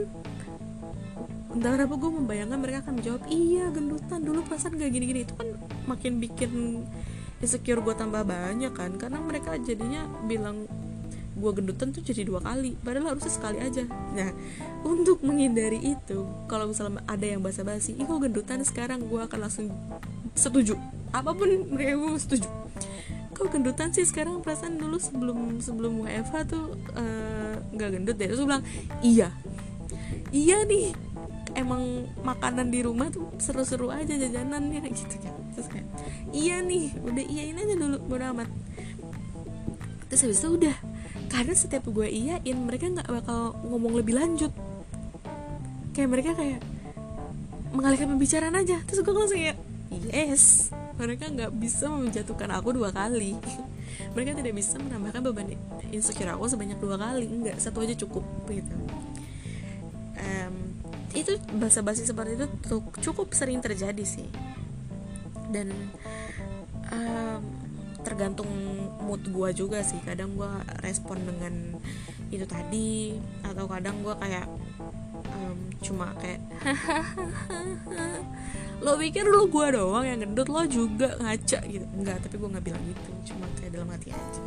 [1.56, 4.20] entah kenapa gue membayangkan mereka akan menjawab iya gendutan.
[4.26, 5.24] Dulu perasaan gak gini-gini.
[5.24, 5.48] Itu kan
[5.88, 6.84] makin bikin
[7.40, 8.98] insecure gue tambah banyak kan.
[8.98, 10.68] Karena mereka jadinya bilang
[11.36, 13.84] gue gendutan tuh jadi dua kali padahal harusnya sekali aja.
[14.16, 14.32] Nah
[14.88, 19.68] untuk menghindari itu kalau misalnya ada yang basa-basi ih kok gendutan sekarang gue akan langsung
[20.32, 20.80] setuju.
[21.12, 22.48] Apa pun mereka gue setuju.
[23.36, 24.40] Kok gendutan sih sekarang?
[24.40, 26.80] Perasaan dulu sebelum sebelum WFH tuh
[27.76, 28.28] nggak uh, gendut deh.
[28.32, 28.66] Terus gue bilang
[29.04, 29.36] iya.
[30.32, 30.96] Iya nih
[31.56, 35.36] emang makanan di rumah tuh seru-seru aja jajanannya gitu kan.
[35.52, 35.88] Terus kayak
[36.32, 38.48] iya nih udah iyain aja dulu bodo amat.
[40.08, 40.95] Terus habis itu udah
[41.36, 44.56] karena setiap gue iyain mereka nggak bakal ngomong lebih lanjut.
[45.92, 46.64] Kayak mereka kayak
[47.76, 48.80] mengalihkan pembicaraan aja.
[48.88, 49.60] Terus gue langsung kayak
[50.16, 50.72] yes.
[50.96, 53.36] Mereka nggak bisa menjatuhkan aku dua kali.
[54.16, 55.52] Mereka tidak bisa menambahkan beban
[55.92, 57.28] insecure aku sebanyak dua kali.
[57.28, 58.76] Enggak satu aja cukup gitu.
[60.16, 60.56] Um,
[61.12, 62.48] itu basa-basi seperti itu
[63.12, 64.32] cukup sering terjadi sih.
[65.52, 65.68] Dan
[66.96, 67.65] um,
[68.06, 68.48] tergantung
[69.02, 69.98] mood gue juga sih.
[70.06, 70.52] Kadang gue
[70.86, 71.82] respon dengan
[72.30, 74.46] itu tadi atau kadang gue kayak
[75.34, 76.42] um, cuma kayak
[78.86, 81.86] lo pikir lo gue doang yang gendut lo juga ngaca gitu.
[81.98, 83.34] Enggak tapi gue nggak bilang gitu.
[83.34, 84.42] Cuma kayak dalam hati aja.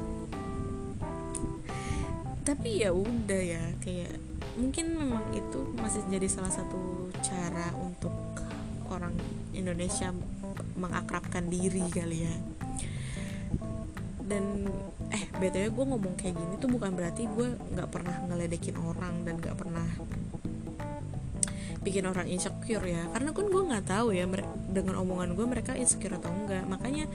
[2.47, 4.14] Tapi ya udah ya kayak
[4.57, 8.14] mungkin memang itu masih jadi salah satu cara untuk
[8.90, 9.14] orang
[9.53, 10.11] Indonesia
[10.75, 12.35] mengakrabkan diri kali ya
[14.29, 14.69] dan
[15.09, 19.41] eh btw gue ngomong kayak gini tuh bukan berarti gue nggak pernah ngeledekin orang dan
[19.41, 19.88] nggak pernah
[21.79, 23.09] bikin orang insecure ya.
[23.17, 24.29] Karena kan gue nggak tahu ya
[24.69, 27.09] dengan omongan gue mereka insecure atau enggak makanya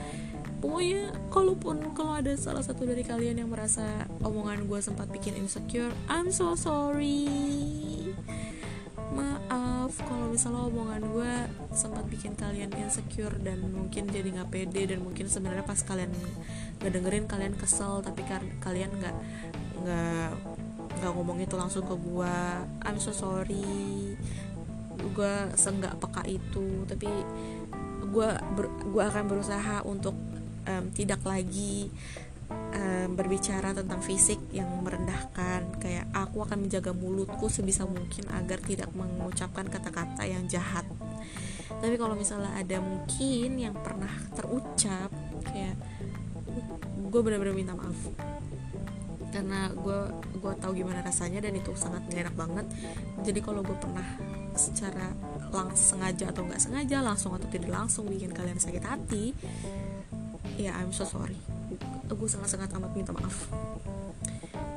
[0.63, 5.91] pokoknya kalaupun kalau ada salah satu dari kalian yang merasa omongan gue sempat bikin insecure
[6.10, 7.28] I'm so sorry.
[9.13, 11.34] Maaf kalau misalnya omongan gue
[11.78, 16.09] sempat bikin kalian insecure dan mungkin jadi nggak pede dan mungkin sebenarnya pas kalian
[16.84, 19.15] nggak dengerin kalian kesel tapi kar kalian nggak
[19.84, 20.31] nggak
[20.99, 22.36] nggak ngomong itu langsung ke gue
[22.84, 24.19] I'm so sorry
[25.13, 26.88] gue senggak peka itu.
[26.88, 27.09] Tapi
[28.13, 28.29] gue
[28.93, 30.15] gue akan berusaha untuk
[30.69, 31.91] um, tidak lagi
[32.49, 35.67] um, berbicara tentang fisik yang merendahkan.
[35.84, 40.88] Kayak aku akan menjaga mulutku sebisa mungkin agar tidak mengucapkan kata-kata yang jahat.
[41.73, 45.11] Tapi kalau misalnya ada mungkin yang pernah terucap
[45.43, 45.75] kayak
[47.13, 47.99] gue benar-benar minta maaf.
[49.33, 49.99] Karena gue
[50.37, 52.65] gue tahu gimana rasanya dan itu sangat gak enak banget.
[53.25, 54.05] Jadi kalau gue pernah
[54.53, 55.09] secara
[55.53, 59.33] langsung sengaja atau nggak sengaja langsung atau tidak langsung bikin kalian sakit hati
[60.57, 61.37] ya I'm so sorry.
[62.09, 63.49] Gue sangat-sangat amat minta maaf.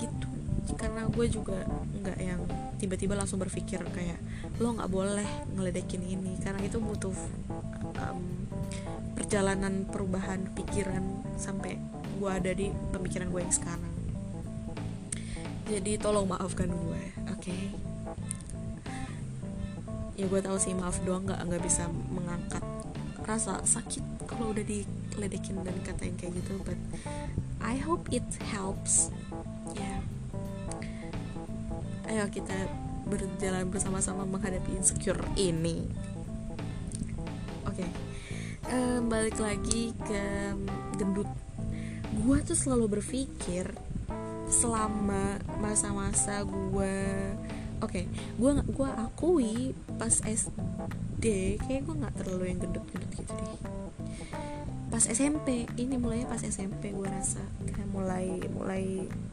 [0.00, 0.28] Gitu.
[0.76, 1.64] Karena gue juga
[2.00, 2.40] nggak yang
[2.80, 4.20] tiba-tiba langsung berpikir kayak
[4.60, 6.40] lo nggak boleh ngeledekin ini.
[6.40, 7.12] Karena itu butuh
[8.00, 8.45] um,
[9.16, 11.02] perjalanan perubahan pikiran
[11.40, 11.80] sampai
[12.16, 13.94] gue ada di pemikiran gue yang sekarang
[15.66, 17.02] jadi tolong maafkan gue
[17.32, 17.74] oke okay?
[20.16, 22.62] ya gue tahu sih maaf doang nggak nggak bisa mengangkat
[23.26, 26.78] rasa sakit kalau udah diledekin dan katain kayak gitu but
[27.58, 29.10] I hope it helps
[29.74, 29.98] ya yeah.
[32.06, 32.54] ayo kita
[33.06, 35.86] berjalan bersama-sama menghadapi insecure ini.
[38.76, 40.24] Um, balik lagi ke
[41.00, 41.28] gendut.
[42.24, 43.72] Gue tuh selalu berpikir
[44.46, 46.96] selama masa-masa gue
[47.82, 48.04] oke okay,
[48.38, 49.54] gue gue akui
[49.98, 53.60] pas SD kayak gue nggak terlalu yang gendut-gendut gitu deh.
[54.86, 57.42] Pas SMP ini mulainya pas SMP gue rasa.
[57.68, 58.84] Kayak mulai mulai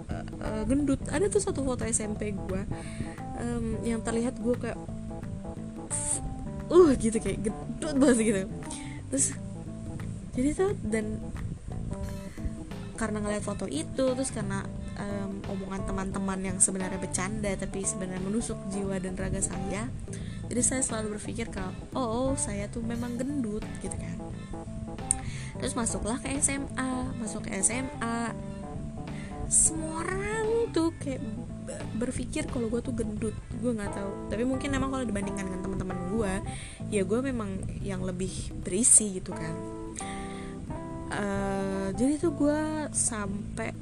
[0.09, 0.99] uh, uh, gendut.
[1.07, 2.61] Ada tuh satu foto SMP gue
[3.39, 4.79] um, yang terlihat gue kayak
[6.73, 8.41] uh gitu kayak gendut banget gitu
[9.13, 9.37] terus
[10.33, 11.21] jadi tuh dan
[12.97, 14.65] karena ngeliat foto itu terus karena
[14.97, 19.85] um, omongan teman-teman yang sebenarnya bercanda tapi sebenarnya menusuk jiwa dan raga saya
[20.53, 24.17] jadi saya selalu berpikir kalau oh saya tuh memang gendut gitu kan.
[25.57, 28.35] Terus masuklah ke SMA masuk ke SMA
[29.49, 31.25] semua orang tuh kayak
[31.97, 34.11] berpikir kalau gue tuh gendut gue nggak tahu.
[34.29, 36.33] Tapi mungkin emang kalau dibandingkan dengan teman-teman gue
[36.93, 37.49] ya gue memang
[37.81, 39.55] yang lebih berisi gitu kan.
[41.13, 43.73] Uh, jadi tuh gue sampai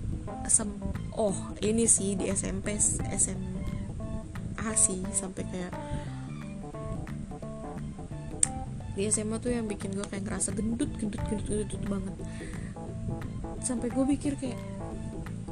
[0.51, 0.67] sem
[1.15, 2.75] oh ini sih di SMP
[3.15, 5.73] SMA sih sampai kayak
[8.91, 12.15] di SMA tuh yang bikin gue kayak ngerasa gendut gendut gendut gendut, gendut banget.
[13.63, 14.59] Sampai gue pikir kayak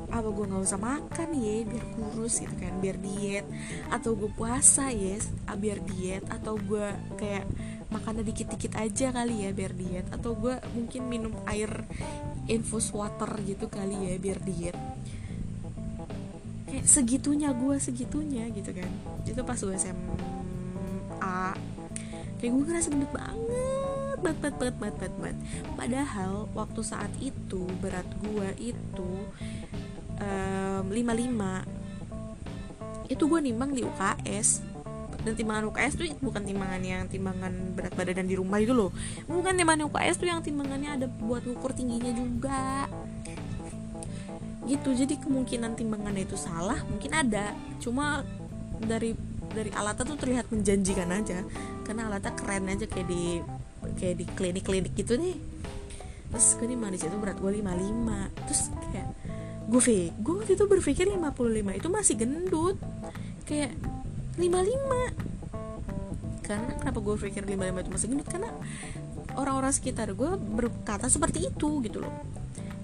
[0.10, 3.46] apa gue nggak usah makan ya biar kurus gitu kan biar diet.
[3.94, 6.26] Atau gue puasa ya yes, biar diet.
[6.28, 6.88] Atau gue
[7.18, 7.46] kayak
[7.90, 10.06] makannya dikit-dikit aja kali ya biar diet.
[10.10, 11.86] Atau gue mungkin minum air
[12.50, 14.78] infus water gitu kali ya biar diet.
[16.70, 18.90] Kayak segitunya gue segitunya gitu kan.
[19.26, 20.40] Itu pas gue SMA
[22.40, 25.38] kayak gue ngerasa gendut banget banget banget banget banget, banget.
[25.76, 29.12] padahal waktu saat itu berat gue itu
[30.20, 31.80] um, 55
[33.10, 34.70] itu gue nimbang di UKS
[35.20, 38.96] dan timbangan UKS tuh bukan timbangan yang timbangan berat badan di rumah itu loh.
[39.28, 42.88] Bukan timbangan UKS tuh yang timbangannya ada buat ngukur tingginya juga.
[44.64, 47.52] Gitu jadi kemungkinan timbangannya itu salah mungkin ada.
[47.84, 48.24] Cuma
[48.80, 49.12] dari
[49.52, 51.44] dari alatnya tuh terlihat menjanjikan aja.
[51.84, 53.44] Karena alatnya keren aja kayak di
[54.00, 55.36] kayak di klinik-klinik gitu nih.
[56.32, 58.62] Terus gue nih di situ berat gue 55 terus
[58.94, 59.19] kayak
[59.70, 62.78] gue gue waktu itu berpikir 55 itu masih gendut.
[63.46, 63.78] Kayak
[64.42, 65.30] 55
[66.50, 68.28] karena kenapa gue pikir 55 itu masih gendut?
[68.28, 68.50] Karena
[69.38, 72.14] orang-orang sekitar gue berkata seperti itu gitu loh.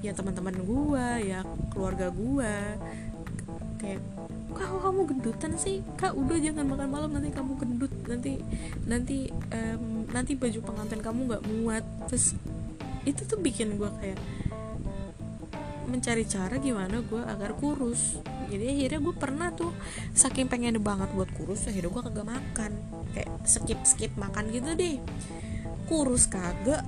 [0.06, 1.42] Ya teman-teman gue ya
[1.74, 2.54] keluarga gue
[3.82, 4.02] kayak
[4.56, 5.82] kak kamu gendutan sih?
[5.98, 8.40] Kak udah jangan makan malam nanti kamu gendut nanti
[8.86, 11.84] nanti um, nanti baju pengantin kamu nggak muat.
[12.08, 12.38] Terus
[13.10, 14.18] itu tuh bikin gue kayak
[15.86, 18.20] mencari cara gimana gue agar kurus.
[18.50, 19.74] Jadi akhirnya gue pernah tuh
[20.14, 22.72] saking pengen banget buat kurus akhirnya gue kagak makan.
[23.14, 24.98] Kayak skip skip makan gitu deh.
[25.90, 26.82] Kurus kagak.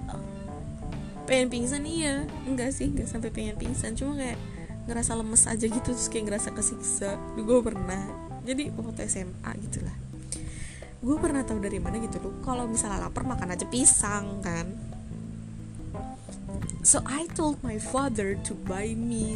[1.28, 2.26] Pengen pingsan iya.
[2.46, 3.94] Enggak sih enggak sampai pengen pingsan.
[3.94, 4.40] Cuma kayak
[4.88, 7.20] ngerasa lemes aja gitu terus kayak ngerasa kesiksa.
[7.36, 8.04] Gue pernah.
[8.48, 9.96] Jadi waktu SMA gitulah.
[10.98, 12.40] Gue pernah tahu dari mana gitu loh.
[12.42, 14.87] Kalau misalnya lapar makan aja pisang kan
[16.88, 19.36] so I told my father to buy me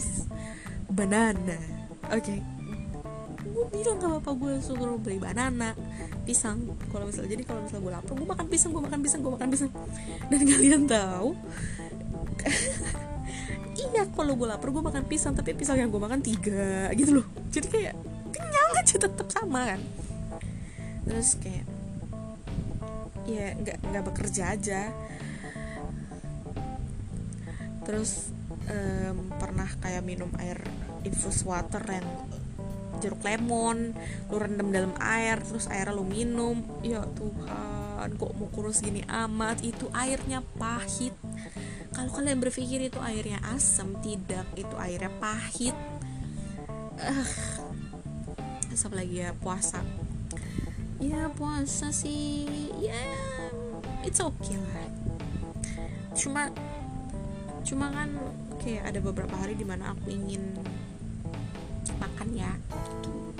[0.87, 1.59] banana.
[2.07, 2.39] Oke okay.
[3.43, 5.75] gue bilang ke bapak gue suruh beli banana.
[6.23, 6.63] Pisang
[6.95, 9.49] kalau misalnya jadi kalau misalnya gue lapar gue makan pisang gue makan pisang gue makan
[9.51, 9.71] pisang.
[10.31, 11.35] Dan kalian tahu
[13.83, 17.27] iya kalau gue lapar gue makan pisang tapi pisang yang gue makan tiga gitu loh.
[17.51, 17.99] Jadi kayak
[18.31, 19.81] kenyang aja tetap sama kan.
[21.03, 21.67] Terus kayak
[23.27, 24.81] ya nggak nggak bekerja aja
[27.91, 28.31] terus
[28.71, 30.63] um, pernah kayak minum air
[31.03, 32.07] infus water yang
[33.03, 33.91] jeruk lemon
[34.31, 36.63] lu rendam dalam air terus airnya lu minum.
[36.79, 39.59] Ya Tuhan kok mau kurus gini amat?
[39.59, 41.11] Itu airnya pahit.
[41.91, 44.47] Kalau kalian berpikir itu airnya asam tidak.
[44.55, 45.75] Itu airnya pahit.
[46.95, 47.27] Uh,
[48.71, 49.35] Terus lagi ya?
[49.35, 49.83] Puasa.
[51.01, 52.95] Ya puasa sih Ya
[54.07, 54.87] It's okay lah.
[56.15, 56.47] Cuma
[57.71, 58.11] Cuma kan
[58.59, 60.59] Kayak ada beberapa hari di mana aku ingin
[61.97, 63.31] Makan ya gitu.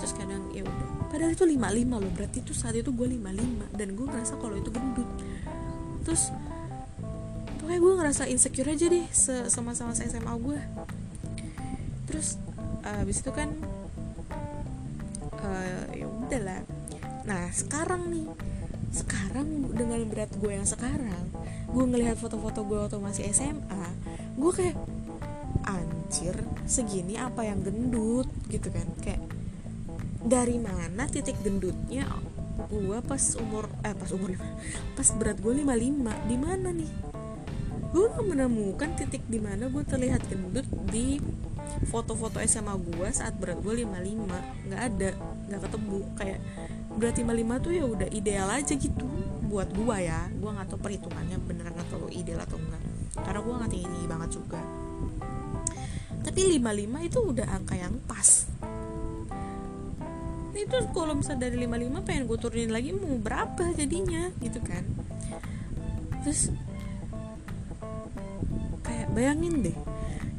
[0.00, 0.88] Terus kadang ya udah.
[1.12, 4.70] Padahal itu 55 loh Berarti itu saat itu gue 55 Dan gue ngerasa kalau itu
[4.74, 5.08] gendut.
[6.02, 6.34] Terus
[7.62, 9.06] Pokoknya gue ngerasa insecure aja deh
[9.46, 10.58] Sama-sama SMA gue
[12.10, 12.42] Terus
[12.82, 13.54] uh, Abis itu kan
[15.42, 16.62] uh, ya udahlah.
[17.26, 18.26] Nah sekarang nih
[18.92, 21.31] sekarang dengan berat gue yang sekarang
[21.72, 23.84] gue ngelihat foto-foto gue waktu masih SMA
[24.36, 24.76] gue kayak
[25.64, 28.28] anjir segini apa yang gendut?
[28.48, 29.22] Gitu kan kayak
[30.22, 32.06] dari mana titik gendutnya
[32.68, 34.38] gue pas umur eh pas umur
[34.94, 36.92] pas berat gue 55 di mana nih?
[37.92, 41.20] Gue gak menemukan titik di mana gue terlihat gendut di
[41.88, 45.10] foto-foto SMA gue saat berat gue 55 nggak ada
[45.48, 46.40] nggak ketemu kayak
[46.96, 49.06] berat 55 tuh ya udah ideal aja gitu
[49.52, 50.32] buat gue ya.
[50.32, 52.82] Gue nggak tahu perhitungannya beneran atau ideal atau enggak.
[53.20, 54.60] Karena gue nggak tinggi banget juga.
[56.24, 58.48] Tapi 55 itu udah angka yang pas.
[60.56, 64.32] Itu kalau misalnya dari 55 pengen gue turunin lagi mau berapa jadinya?
[64.40, 64.88] Gitu kan.
[66.24, 66.48] Terus
[68.80, 69.76] kayak bayangin deh.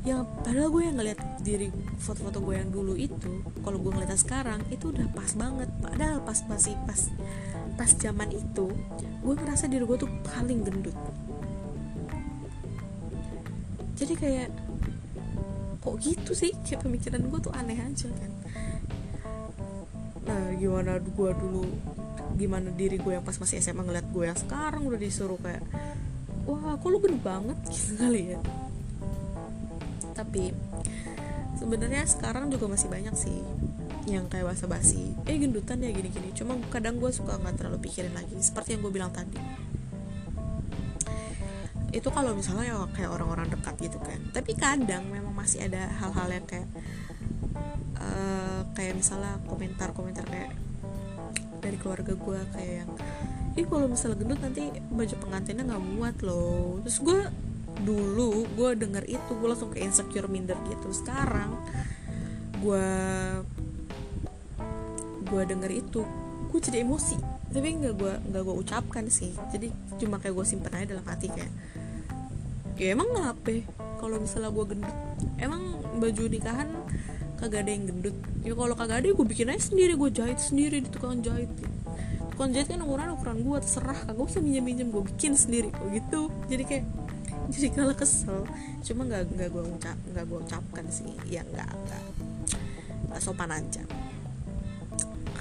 [0.03, 1.69] Yang padahal gue yang ngeliat diri
[2.01, 5.69] foto-foto gue yang dulu itu kalau gue ngeliatnya sekarang itu udah pas banget.
[5.77, 7.13] Padahal pas masih pas
[7.83, 8.71] pas zaman itu
[9.19, 10.95] gue ngerasa diri gue tuh paling gendut.
[13.99, 14.47] Jadi kayak
[15.83, 16.55] kok gitu sih?
[16.63, 18.31] Kayak pemikiran gue tuh aneh aja kan.
[20.23, 21.67] Nah gimana gue dulu
[22.39, 25.67] gimana diri gue yang pas masih SMA ngeliat gue yang sekarang udah disuruh kayak
[26.47, 27.59] wah kok lu gendut banget?
[27.67, 28.39] Gitu kali ya.
[30.15, 30.55] Tapi
[31.59, 33.43] sebenarnya sekarang juga masih banyak sih
[34.07, 35.15] yang kayak basa-basi.
[35.23, 36.35] Eh gendutan ya gini-gini.
[36.35, 38.35] Cuma kadang gue suka nggak terlalu pikirin lagi.
[38.39, 39.39] Seperti yang gue bilang tadi.
[41.93, 44.19] Itu kalau misalnya ya kayak orang-orang dekat gitu kan.
[44.35, 46.67] Tapi kadang memang masih ada hal-hal yang kayak
[48.01, 50.51] uh, kayak misalnya komentar-komentar kayak
[51.63, 52.91] dari keluarga gue kayak yang
[53.53, 56.81] ih kalau misalnya gendut nanti baju pengantinnya nggak muat loh.
[56.83, 57.19] Terus gue
[57.83, 60.91] dulu gue denger itu gue langsung ke insecure minder gitu.
[60.91, 61.55] Sekarang
[62.59, 62.89] gue
[65.33, 66.01] gue denger itu
[66.53, 67.17] gue jadi emosi.
[67.49, 69.33] Tapi nggak gue nggak gue ucapkan sih.
[69.49, 71.49] Jadi cuma kayak gue simpen aja dalam hati kayak
[72.73, 73.61] ya emang ngapa
[74.01, 74.97] kalau misalnya gue gendut
[75.37, 75.61] emang
[76.01, 76.73] baju nikahan
[77.37, 78.15] kagak ada yang gendut?
[78.45, 79.97] Ya kalau kagak ada gue bikin aja sendiri.
[79.97, 81.49] Gue jahit sendiri di tukang jahit.
[82.33, 83.99] Tukang jahit kan ukuran ukuran gue terserah.
[84.05, 86.29] Kagak usah minjem minjem gue bikin sendiri kok gitu.
[86.49, 86.85] Jadi kayak
[87.49, 88.45] jadi kalau kesel.
[88.85, 91.09] Cuma nggak nggak gue ucap nggak gue ucapkan sih.
[91.29, 91.69] Ya nggak
[93.09, 93.85] nggak sopan aja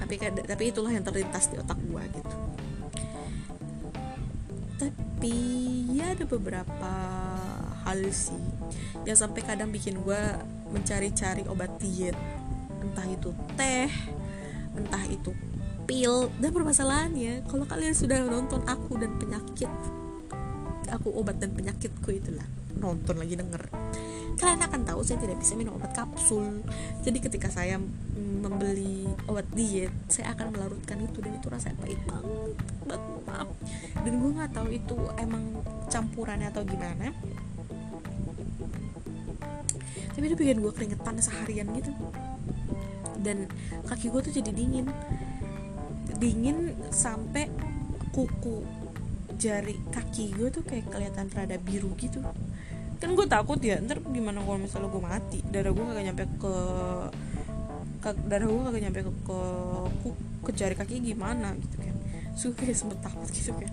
[0.02, 2.36] tapi tapi itulah yang terlintas di otak gue gitu.
[4.82, 5.36] Tapi
[5.94, 6.94] ya ada beberapa
[7.86, 8.42] hal sih
[9.06, 10.20] yang sampai kadang bikin gue
[10.74, 12.18] mencari-cari obat diet.
[12.82, 13.90] Entah itu teh
[14.74, 15.30] entah itu
[15.86, 16.30] pil.
[16.42, 19.70] Dan permasalahannya kalau kalian sudah nonton aku dan penyakit
[20.92, 22.44] aku obat dan penyakitku itulah.
[22.76, 23.64] Nonton lagi denger.
[24.36, 26.60] Kalian akan tahu saya tidak bisa minum obat kapsul.
[27.00, 27.80] Jadi ketika saya
[28.42, 33.48] membeli obat diet saya akan melarutkan itu dan itu rasanya pahit banget maaf.
[34.02, 35.44] Dan gue nggak tahu itu emang
[35.88, 37.14] campurannya atau gimana.
[40.12, 41.92] Tapi itu bikin gue keringetan seharian gitu.
[43.22, 43.48] Dan
[43.88, 44.86] kaki gue tuh jadi dingin.
[46.18, 47.48] Dingin sampai
[48.12, 48.62] kuku
[49.40, 52.20] jari kaki gue tuh kayak kelihatan rada biru gitu.
[53.00, 55.38] Kan gue takut ya ntar gimana kalau misalnya gue mati?
[55.48, 56.54] Darah gue kagak nyampe ke
[58.02, 59.38] darah gue kagak nyampe ke ke,
[60.02, 60.08] ke,
[60.42, 61.96] ke jari kaki gimana gitu kan
[62.34, 63.70] suka kayak sempet takut gitu kan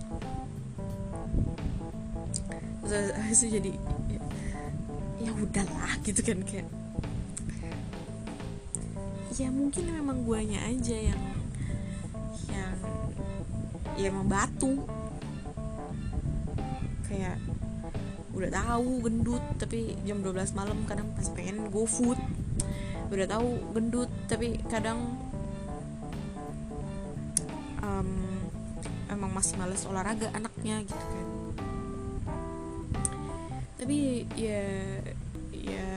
[2.89, 3.69] terus jadi
[4.09, 4.21] ya,
[5.21, 6.65] ya udahlah gitu kan kayak.
[9.37, 11.21] Ya mungkin memang guanya aja yang
[12.49, 12.75] yang
[13.93, 14.81] ya emang batu.
[17.05, 17.37] Kayak
[18.33, 22.17] udah tahu gendut tapi jam 12 malam kadang pas pengen go food
[23.09, 24.09] udah tahu gendut.
[24.29, 25.17] Tapi kadang
[27.81, 28.09] um,
[29.09, 31.27] emang masih males olahraga anaknya gitu kan.
[33.79, 34.65] Tapi ya
[35.49, 35.89] ya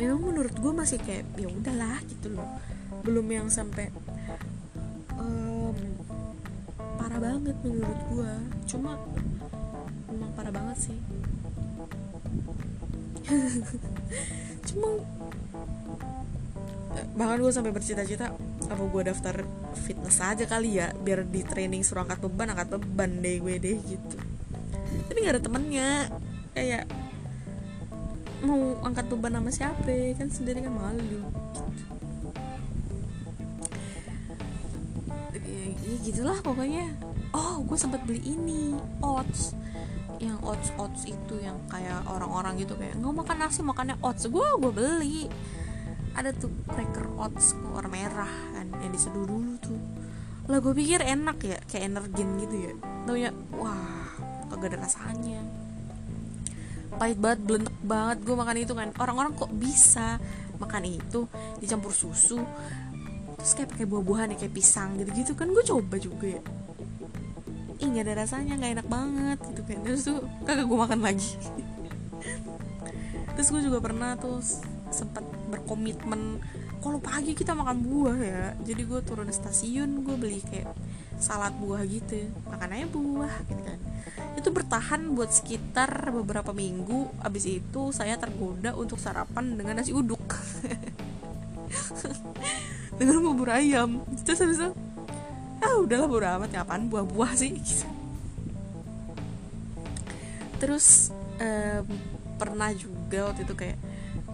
[0.00, 2.48] memang menurut gue masih kayak ya udahlah gitu loh.
[3.04, 3.92] Belum yang sampai
[7.12, 8.32] parah banget menurut gue
[8.72, 8.96] cuma
[10.08, 10.98] emang parah banget sih
[14.68, 14.88] cuma
[16.96, 18.32] eh, bahkan gue sampai bercita-cita
[18.68, 19.34] apa gue daftar
[19.76, 23.76] fitness aja kali ya biar di training suruh angkat beban angkat beban deh gue deh
[23.84, 24.16] gitu.
[25.08, 25.88] Tapi nggak ada temennya
[26.52, 26.84] kayak
[28.42, 31.60] mau angkat beban sama siapa kan sendiri kan malu gitu.
[35.82, 36.92] ya gitulah pokoknya.
[37.32, 39.56] Oh gue sempat beli ini oats
[40.22, 44.30] yang oats oats itu yang kayak orang-orang gitu kayak nggak makan nasi makannya oats.
[44.30, 45.26] Gue gue beli.
[46.14, 49.80] Ada tuh cracker oats warna merah kan yang diseduh dulu tuh.
[50.46, 52.72] Lah gue pikir enak ya kayak energen gitu ya.
[53.02, 54.14] Tau ya wah
[54.54, 55.42] kagak ada rasanya.
[56.94, 58.88] Pahit banget belentek banget gue makan itu kan.
[59.02, 60.22] Orang-orang kok bisa
[60.62, 61.26] makan itu
[61.58, 62.38] dicampur susu
[63.42, 66.42] terus kayak pakai buah-buahan ya kayak pisang gitu-gitu kan gue coba juga ya
[67.82, 69.78] ih nggak ada rasanya nggak enak banget gitu kan.
[69.82, 71.34] Terus tuh kagak gue makan lagi.
[73.34, 74.38] Terus gue juga pernah tuh
[74.94, 76.38] sempat berkomitmen
[76.78, 78.44] kalau pagi kita makan buah ya?
[78.62, 80.70] Jadi gue turun stasiun gue beli kayak
[81.18, 83.78] salad buah gitu makan aja buah gitu kan.
[84.38, 90.22] Itu bertahan buat sekitar beberapa minggu abis itu saya tergoda untuk sarapan dengan nasi uduk.
[93.00, 94.04] Dengan bubur ayam.
[94.22, 94.70] Terus habis itu
[95.62, 96.50] ah udahlah bodo amat.
[96.50, 97.56] Ya apaan buah-buah sih?
[100.58, 101.86] Terus um,
[102.38, 103.78] pernah juga waktu itu kayak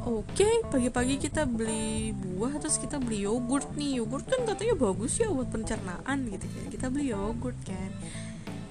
[0.09, 4.01] oke okay, pagi-pagi kita beli buah terus kita beli yogurt nih.
[4.01, 6.65] Yogurt kan katanya bagus ya buat pencernaan gitu kan.
[6.73, 7.93] Kita beli yogurt kan.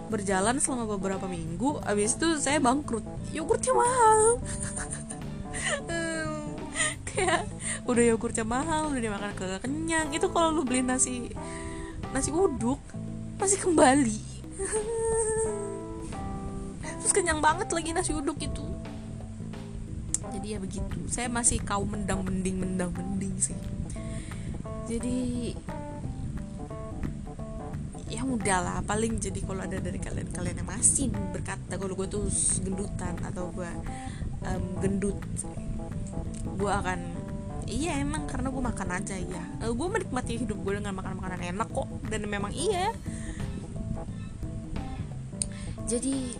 [0.07, 3.05] Berjalan selama beberapa minggu abis itu saya bangkrut.
[3.33, 4.21] Yogurtnya mahal.
[7.09, 7.49] Kayak
[7.89, 10.13] udah yogurtnya mahal udah dimakan kagak kenyang.
[10.13, 11.33] Itu kalau lu beli nasi
[12.11, 12.79] nasi uduk
[13.37, 14.19] masih kembali.
[17.03, 18.65] Terus kenyang banget lagi nasi uduk itu.
[20.33, 20.97] Jadi ya begitu.
[21.07, 23.57] Saya masih kau mendang mending mendang mending sih.
[24.87, 25.53] Jadi
[28.07, 32.23] ya udahlah paling jadi kalau ada dari kalian kalian yang masih berkata kalau gue tuh
[32.63, 33.67] gendutan atau gue
[34.47, 35.19] um, gendut
[36.55, 37.16] gue akan
[37.67, 41.41] iya emang karena gue makan aja ya uh, gue menikmati hidup gue dengan makan makanan
[41.55, 42.95] enak kok dan memang iya.
[45.87, 46.35] Jadi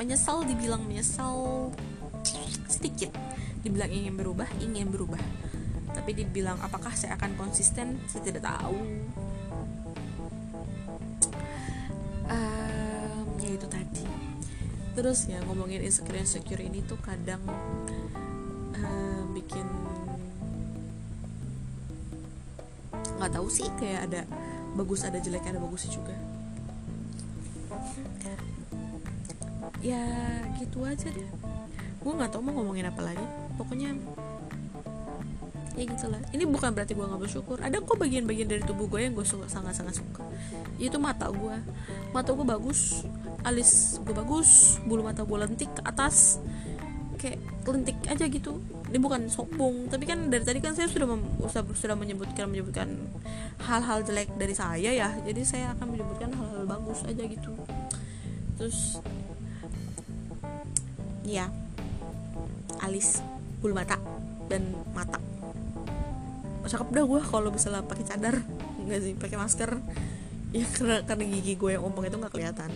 [0.00, 1.68] menyesal dibilang menyesal
[2.64, 3.12] sedikit.
[3.60, 5.20] Dibilang ingin berubah ingin berubah.
[5.92, 8.00] Tapi dibilang apakah saya akan konsisten?
[8.08, 8.80] Saya tidak tahu.
[12.24, 14.08] Um, ya itu tadi.
[14.96, 17.44] Terus ya ngomongin insecure insecure ini tuh kadang
[18.80, 19.68] uh, bikin
[23.20, 24.20] nggak tahu sih kayak ada
[24.72, 26.16] bagus ada jelek ada bagusnya juga.
[29.84, 30.04] Ya
[30.56, 31.28] gitu aja deh.
[32.00, 33.26] Gue nggak tahu mau ngomongin apa lagi.
[33.60, 33.92] Pokoknya
[35.76, 36.20] ya gitulah.
[36.32, 37.60] Ini bukan berarti gue nggak bersyukur.
[37.60, 40.24] Ada kok bagian-bagian dari tubuh gue yang gue suka sangat-sangat suka.
[40.80, 41.56] Itu mata gue
[42.10, 43.04] mata gue bagus
[43.46, 46.36] alis gue bagus bulu mata gue lentik ke atas
[47.20, 48.56] kayak lentik aja gitu.
[48.88, 51.36] Ini bukan sombong tapi kan dari tadi kan saya sudah mem-
[51.76, 52.88] sudah menyebutkan menyebutkan
[53.60, 55.12] hal-hal jelek dari saya ya.
[55.22, 57.52] Jadi saya akan menyebutkan hal-hal bagus aja gitu.
[58.56, 58.98] Terus
[61.28, 61.52] ya
[62.80, 63.20] alis
[63.60, 64.00] bulu mata
[64.48, 65.20] dan mata.
[66.64, 68.40] Cakep dah gue kalau misalnya pakai cadar.
[68.88, 69.70] Nggak sih pakai masker.
[70.50, 72.74] Ya karena karena gigi gue yang ompong itu nggak kelihatan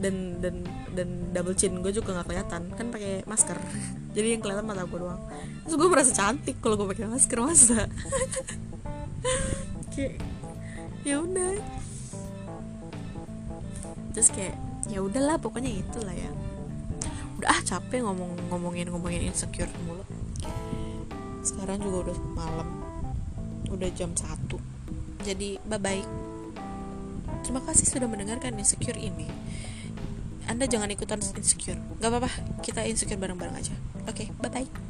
[0.00, 0.64] dan dan
[0.96, 2.62] dan double chin gue juga nggak kelihatan.
[2.74, 3.56] Kan pakai masker.
[4.16, 5.20] Jadi yang kelihatan mata gue doang.
[5.64, 7.86] Terus gue merasa cantik kalau gue pakai masker masa?
[9.92, 10.18] Kayak
[11.04, 11.60] ya udah.
[14.10, 14.58] Terus kayak
[14.90, 16.30] ya udahlah pokoknya itulah ya.
[17.38, 20.02] Udah ah capek ngomong ngomongin ngomongin insecure mulu.
[21.46, 22.68] Sekarang juga udah malam.
[23.70, 24.80] Udah jam 1
[25.24, 26.04] jadi bye bye
[27.44, 29.28] terima kasih sudah mendengarkan insecure ini
[30.50, 31.78] anda jangan ikutan insecure.
[32.02, 32.30] Gak apa-apa
[32.66, 33.74] kita insecure bareng-bareng aja.
[34.10, 34.89] Oke okay, bye bye